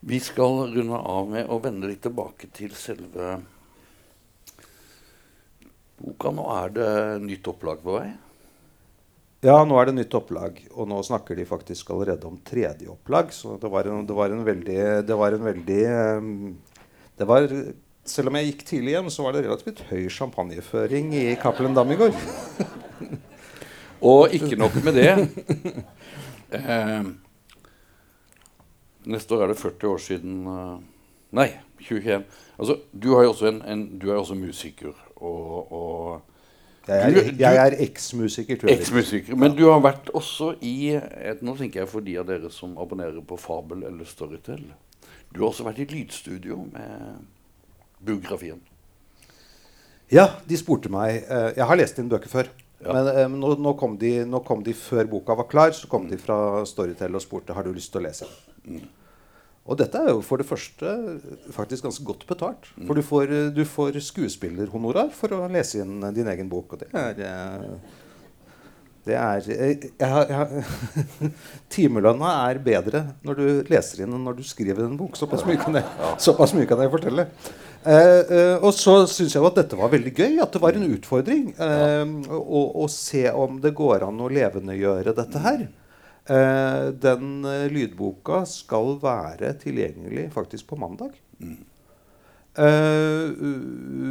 [0.00, 3.34] Vi skal runde av med å vende litt tilbake til selve
[6.00, 6.32] boka.
[6.32, 6.92] Nå er det
[7.26, 8.08] nytt opplag på vei.
[9.44, 13.28] Ja, nå er det nytt opplag, og nå snakker de faktisk allerede om tredje opplag.
[13.32, 16.32] Så det var en, det var en veldig Det var en veldig eh,
[17.20, 17.52] det var,
[18.08, 21.90] Selv om jeg gikk tidlig hjem, så var det relativt høy champagneføring i Cappelen Dam
[21.92, 22.14] i går.
[24.10, 25.10] Og ikke nok med det.
[26.50, 27.04] Eh,
[29.06, 30.72] neste år er det 40 år siden eh,
[31.38, 31.46] Nei,
[31.84, 32.24] 2021.
[32.58, 37.30] Altså, du, har jo også en, en, du er også musiker og, og Jeg er,
[37.38, 38.80] jeg er eksmusiker, tror jeg.
[38.80, 42.50] Eksmusiker, Men du har vært også i et, Nå tenker jeg for de av dere
[42.50, 44.64] som abonnerer på Fabel eller Storytel.
[45.30, 47.24] Du har også vært i lydstudio med
[48.02, 48.60] biografien.
[50.10, 52.48] Ja, de spurte meg eh, Jeg har lest dine bøker før.
[52.80, 52.94] Ja.
[52.96, 56.08] Men eh, nå, nå, kom de, nå kom de før boka var klar, så kom
[56.10, 58.26] de fra Storytel og spurte har du lyst til å lese.
[59.70, 60.94] Og dette er jo for det første
[61.54, 62.70] faktisk ganske godt betalt.
[62.88, 66.74] For du får, eh, du får skuespillerhonorar for å lese inn din egen bok.
[66.74, 67.76] Og det er
[69.06, 71.32] det er jeg, jeg, jeg,
[71.72, 75.16] Timelønna er bedre når du leser inn enn når du skriver en bok.
[75.18, 75.86] Såpass mye kan jeg,
[76.20, 77.26] såpass mye kan jeg fortelle.
[77.80, 80.38] Eh, eh, og så syns jeg at dette var veldig gøy.
[80.44, 81.50] At det var en utfordring.
[81.56, 85.66] eh, å, å se om det går an å levendegjøre dette her.
[86.30, 91.16] Eh, den eh, lydboka skal være tilgjengelig faktisk på mandag.
[92.58, 93.30] Eh,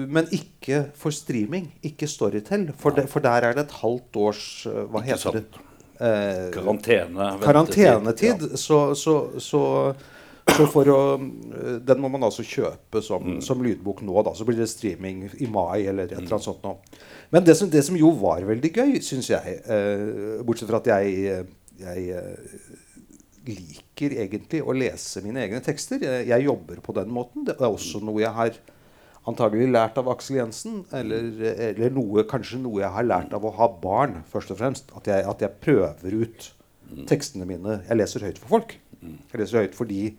[0.08, 1.68] men ikke for streaming.
[1.84, 2.70] Ikke Storytel.
[2.80, 5.44] For, de, for der er det et halvt års eh, Hva Ikke heter det?
[5.50, 5.66] sant.
[6.00, 7.28] Eh, Karantene.
[7.44, 8.46] karantenetid.
[8.52, 8.58] Ja.
[8.58, 9.62] Så, så, så,
[10.50, 14.24] så for å øh, Den må man altså kjøpe som, som lydbok nå.
[14.24, 16.78] da Så blir det streaming i mai eller et eller annet sånt nå.
[17.36, 20.88] Men det som, det som jo var veldig gøy, syns jeg, eh, bortsett fra at
[20.96, 21.44] jeg,
[21.84, 22.79] jeg eh,
[23.50, 26.02] liker egentlig å lese mine egne tekster.
[26.04, 27.48] Jeg, jeg jobber på den måten.
[27.48, 28.60] Det er også noe jeg har
[29.30, 30.84] antagelig lært av Aksel Jensen.
[30.96, 31.30] Eller,
[31.70, 34.94] eller noe, kanskje noe jeg har lært av å ha barn, først og fremst.
[34.98, 36.50] At jeg, at jeg prøver ut
[37.10, 37.82] tekstene mine.
[37.88, 38.76] Jeg leser høyt for folk.
[39.00, 40.14] Jeg leser høyt for de,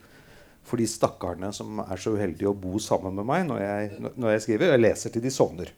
[0.67, 4.37] for de stakkarene som er så uheldige å bo sammen med meg når jeg, når
[4.37, 4.75] jeg skriver.
[4.75, 5.75] Jeg leser til de sovner.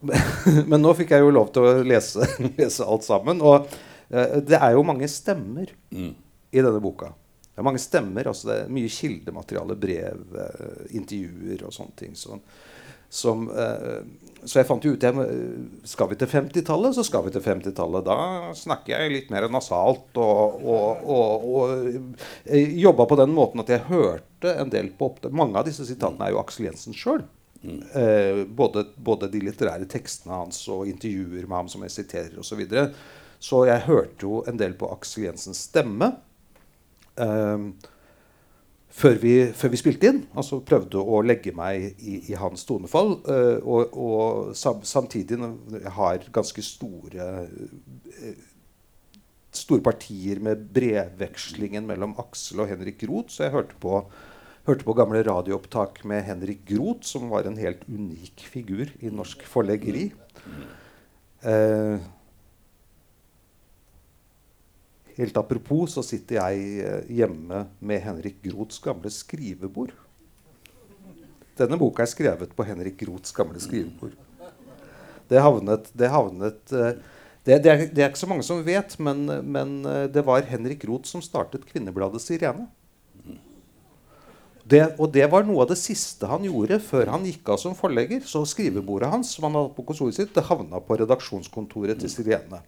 [0.00, 2.26] Men nå fikk jeg jo lov til å lese,
[2.58, 3.42] lese alt sammen.
[3.44, 3.68] Og
[4.10, 5.70] det er jo mange stemmer
[6.50, 7.12] i denne boka.
[7.54, 8.26] det er mange stemmer.
[8.26, 12.14] altså Det er mye kildemateriale, brev, eh, intervjuer og sånne ting.
[12.18, 12.42] Som,
[13.08, 14.00] som, eh,
[14.44, 15.28] så jeg fant jo ut jeg,
[15.84, 18.06] Skal vi til 50-tallet, så skal vi til 50-tallet.
[18.06, 23.74] Da snakker jeg litt mer nasalt og, og, og, og jobba på den måten at
[23.74, 25.34] jeg hørte en del på opptak.
[25.36, 27.22] Mange av disse sitatene er jo Aksel Jensen sjøl.
[27.62, 32.54] Eh, både, både, de litterære tekstene hans og intervjuer med ham som jeg siterer osv.
[32.54, 32.86] Så, videre.
[33.40, 36.12] Så jeg hørte jo en del på Aksel Jensens stemme.
[37.16, 37.64] Eh,
[38.90, 40.22] før vi, før vi, spilte inn.
[40.36, 43.16] Altså prøvde å legge meg i, i hans tonefall.
[43.24, 48.46] Eh, og, og sam, samtidig jeg har ganske store eh,
[49.54, 53.34] store partier med brevvekslingen mellom Aksel og Henrik Groth.
[53.34, 54.04] Så jeg hørte på,
[54.68, 59.42] hørte på gamle radioopptak med Henrik Groth, som var en helt unik figur i norsk
[59.48, 60.10] forleggeri.
[61.40, 61.98] Uh,
[65.16, 69.92] Helt apropos så sitter jeg eh, hjemme med Henrik Groths gamle skrivebord.
[71.60, 74.14] Denne boka er skrevet på Henrik Groths gamle skrivebord.
[75.30, 76.98] Det havnet, det, havnet eh,
[77.44, 80.46] det, det, er, det, er, ikke så mange som vet, men, men eh, det var
[80.48, 82.68] Henrik Groth som startet kvinnebladet Sirene.
[84.70, 87.74] Det, og det var noe av det siste han gjorde før han gikk av som
[87.74, 88.22] forlegger.
[88.28, 92.60] Så skrivebordet hans som han hadde på kontoret sitt, det havna på redaksjonskontoret til Sirene.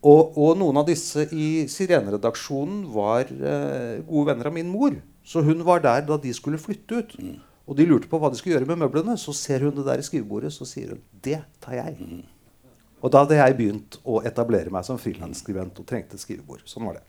[0.00, 4.96] Og, og, noen av disse i Sireneredaksjonen var eh, gode venner av min mor.
[5.24, 7.12] Så hun var der da de skulle flytte ut.
[7.20, 7.34] Mm.
[7.68, 9.18] Og de lurte på hva de skulle gjøre med møblene.
[9.20, 12.00] Så ser hun det der i skrivebordet, så sier hun 'Det tar jeg'.
[12.00, 12.24] Mm.
[13.02, 16.64] Og da hadde jeg begynt å etablere meg som frilansskribent og trengte et skrivebord.
[16.64, 17.04] Sånn var det.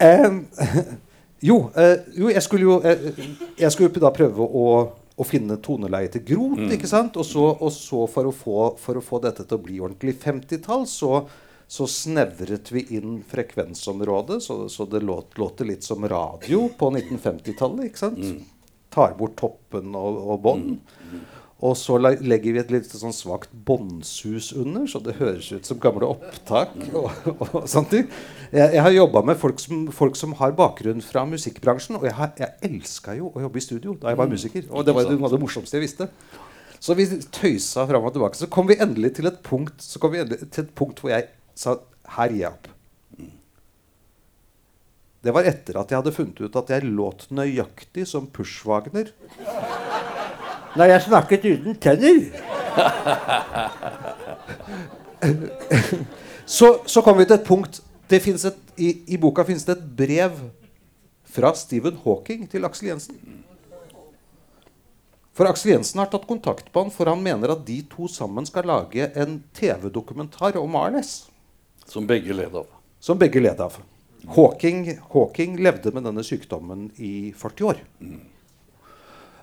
[0.00, 0.32] Eh,
[1.50, 3.12] jo, eh, jo, jeg skulle jo eh,
[3.58, 4.66] jeg skulle da prøve å
[5.12, 6.60] å finne toneleiet til Groth.
[6.60, 6.74] Mm.
[6.76, 7.16] ikke sant?
[7.20, 10.16] Og så, og så for, å få, for, å få, dette til å bli ordentlig
[10.22, 11.24] 50-tall, så,
[11.72, 17.86] så, snevret vi inn frekvensområdet, så, så det låt, låter litt som radio på 1950-tallet.
[17.88, 18.18] ikke sant?
[18.20, 18.42] Mm.
[18.92, 20.74] Tar bort toppen og, og bånd.
[20.74, 21.14] Mm.
[21.14, 21.22] mm.
[21.62, 25.78] Og så legger vi et litt sånn svakt båndsus under, så det høres ut som
[25.80, 26.74] gamle opptak.
[26.90, 27.94] og, og, og sånt.
[27.94, 28.06] Jeg,
[28.58, 32.00] jeg har jobba med folk som, folk som, har bakgrunn fra musikkbransjen.
[32.00, 34.34] Og jeg, har, jeg elska jo å jobbe i studio da jeg var mm.
[34.36, 34.66] musiker.
[34.74, 36.10] Og det var noe av det morsomste jeg visste.
[36.82, 38.42] Så vi tøysa fram og tilbake.
[38.42, 41.30] Så kom vi endelig til et punkt, så kom vi til et punkt hvor jeg
[41.54, 41.76] sa
[42.16, 42.68] her gir jeg opp.
[45.22, 49.12] Det var etter at jeg hadde funnet ut at jeg låt nøyaktig som Pushwagner
[50.72, 52.18] når jeg snakket uten tenner.
[56.56, 57.82] så, så kom vi til et punkt
[58.12, 60.36] et, i, i, boka fins det et brev
[61.32, 63.16] fra Stephen Hawking til Aksel Jensen.
[65.32, 68.44] For Aksel Jensen har tatt kontakt på han, for han mener at de to sammen
[68.44, 71.31] skal lage en TV-dokumentar om ALS.
[71.92, 72.68] Som begge led av.
[73.02, 73.76] Som begge led av.
[74.32, 77.80] Hawking, Hawking levde med denne sykdommen i 40 år.
[78.00, 78.20] Mm.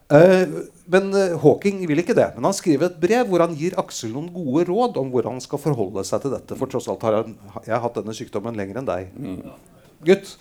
[0.09, 2.31] Uh, men uh, Hawking vil ikke det.
[2.35, 5.45] Men han skriver et brev hvor han gir Aksel noen gode råd om hvordan han
[5.45, 6.57] skal forholde seg til dette.
[6.57, 7.35] For tross alt har jeg,
[7.67, 9.11] jeg har hatt denne sykdommen lenger enn deg.
[9.13, 9.85] Mm.
[10.09, 10.33] Gutt.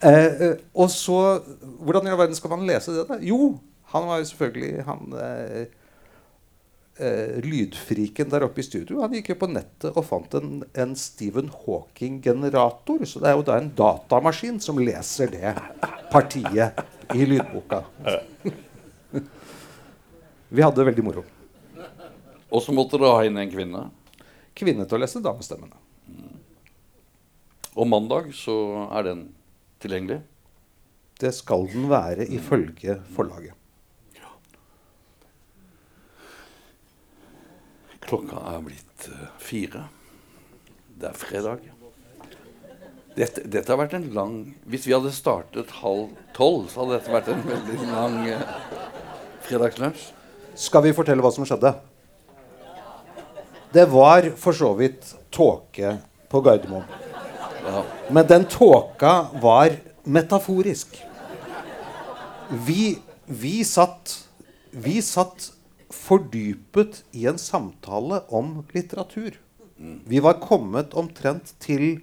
[0.00, 1.18] Uh, og så
[1.60, 3.18] Hvordan i all verden skal man lese det?
[3.28, 3.58] Jo,
[3.92, 5.18] han var jo selvfølgelig han
[7.44, 9.00] lydfriken der oppe i studio.
[9.00, 13.04] Han gikk jo på nettet og fant en, en Stephen Hawking-generator.
[13.08, 15.54] Så det er jo da en datamaskin som leser det
[16.12, 16.80] partiet
[17.14, 17.84] i lydboka.
[20.50, 21.24] Vi hadde det veldig moro.
[22.50, 23.84] Og så måtte dere ha inn en kvinne?
[24.58, 25.78] Kvinne til å lese damestemmene.
[26.10, 26.34] Mm.
[27.76, 28.56] Og mandag så
[28.90, 29.22] er den
[29.82, 30.20] tilgjengelig?
[31.20, 33.59] Det skal den være ifølge forlaget.
[38.10, 39.84] Klokka er blitt uh, fire.
[40.98, 41.68] Det er fredag.
[43.14, 44.34] Dette, dette, har vært en lang
[44.70, 48.52] Hvis vi hadde startet halv tolv, så hadde dette vært en veldig lang eh,
[49.46, 50.04] fredagslunsj.
[50.58, 51.72] Skal vi fortelle hva som skjedde?
[53.74, 55.96] Det var for så vidt tåke
[56.30, 56.86] på Gardermoen.
[57.66, 57.84] Ja.
[58.10, 60.98] Men den tåka var metaforisk.
[62.66, 62.96] Vi,
[63.26, 64.16] vi, satt,
[64.70, 65.52] vi satt
[65.94, 69.38] fordypet i en samtale om litteratur.
[70.06, 72.02] Vi var kommet omtrent til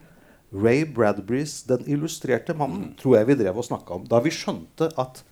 [0.52, 4.08] Ray Bradburys 'Den illustrerte mannen', tror jeg vi drev og snakka om.
[4.08, 5.24] Da vi skjønte at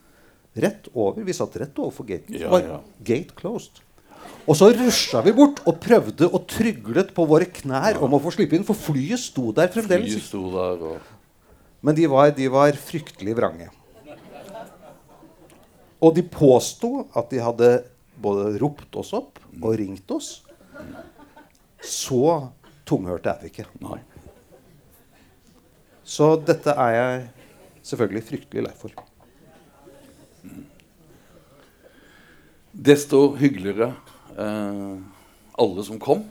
[0.55, 1.23] Rett over.
[1.27, 2.37] Vi satt rett overfor gaten.
[2.39, 2.79] Ja, ja.
[3.03, 3.81] Gate closed.
[4.47, 8.01] Og så rusha vi bort og prøvde og tryglet på våre knær ja.
[8.05, 10.15] om å få slippe inn, for flyet sto der fremdeles.
[10.15, 11.11] Flyet sto der og...
[11.85, 13.67] Men de var, de var fryktelig vrange.
[15.99, 17.69] Og de påsto at de hadde
[18.21, 20.39] både ropt oss opp og ringt oss.
[21.81, 22.51] Så
[22.87, 23.67] tunghørte er vi ikke.
[23.83, 23.99] Nei.
[26.05, 27.21] Så dette er jeg
[27.85, 28.93] selvfølgelig fryktelig lei for.
[32.75, 33.93] Desto hyggeligere
[34.37, 34.95] eh,
[35.57, 36.25] alle som kom.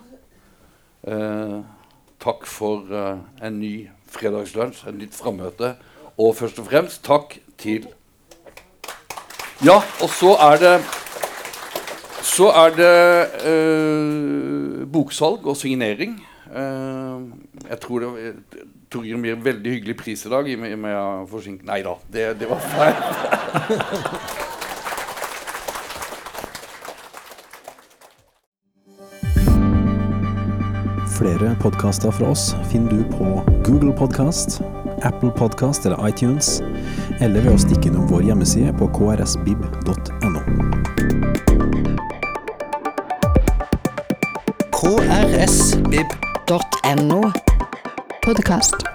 [1.09, 1.59] Eh,
[2.23, 3.75] takk for eh, en ny
[4.15, 5.75] fredagslunsj, et nytt frammøte.
[6.21, 7.89] Og først og fremst takk til
[9.65, 10.75] Ja, og så er det
[12.25, 12.93] Så er det
[13.51, 16.17] eh, boksalg og signering.
[16.49, 17.21] Eh,
[17.71, 18.35] jeg tror det
[18.95, 20.49] Torgrim gir en veldig hyggelig pris i dag.
[20.49, 22.95] i og med- med å forsinke Nei da, det, det var feil.
[31.15, 33.29] Flere podkaster fra oss finner du på
[33.67, 34.61] Google Podkast,
[35.03, 36.61] Apple Podkast eller iTunes,
[37.21, 40.24] eller ved å stikke innom vår hjemmeside på krsbib.no.
[44.85, 46.53] krsbib.no.
[48.21, 48.94] Podkast.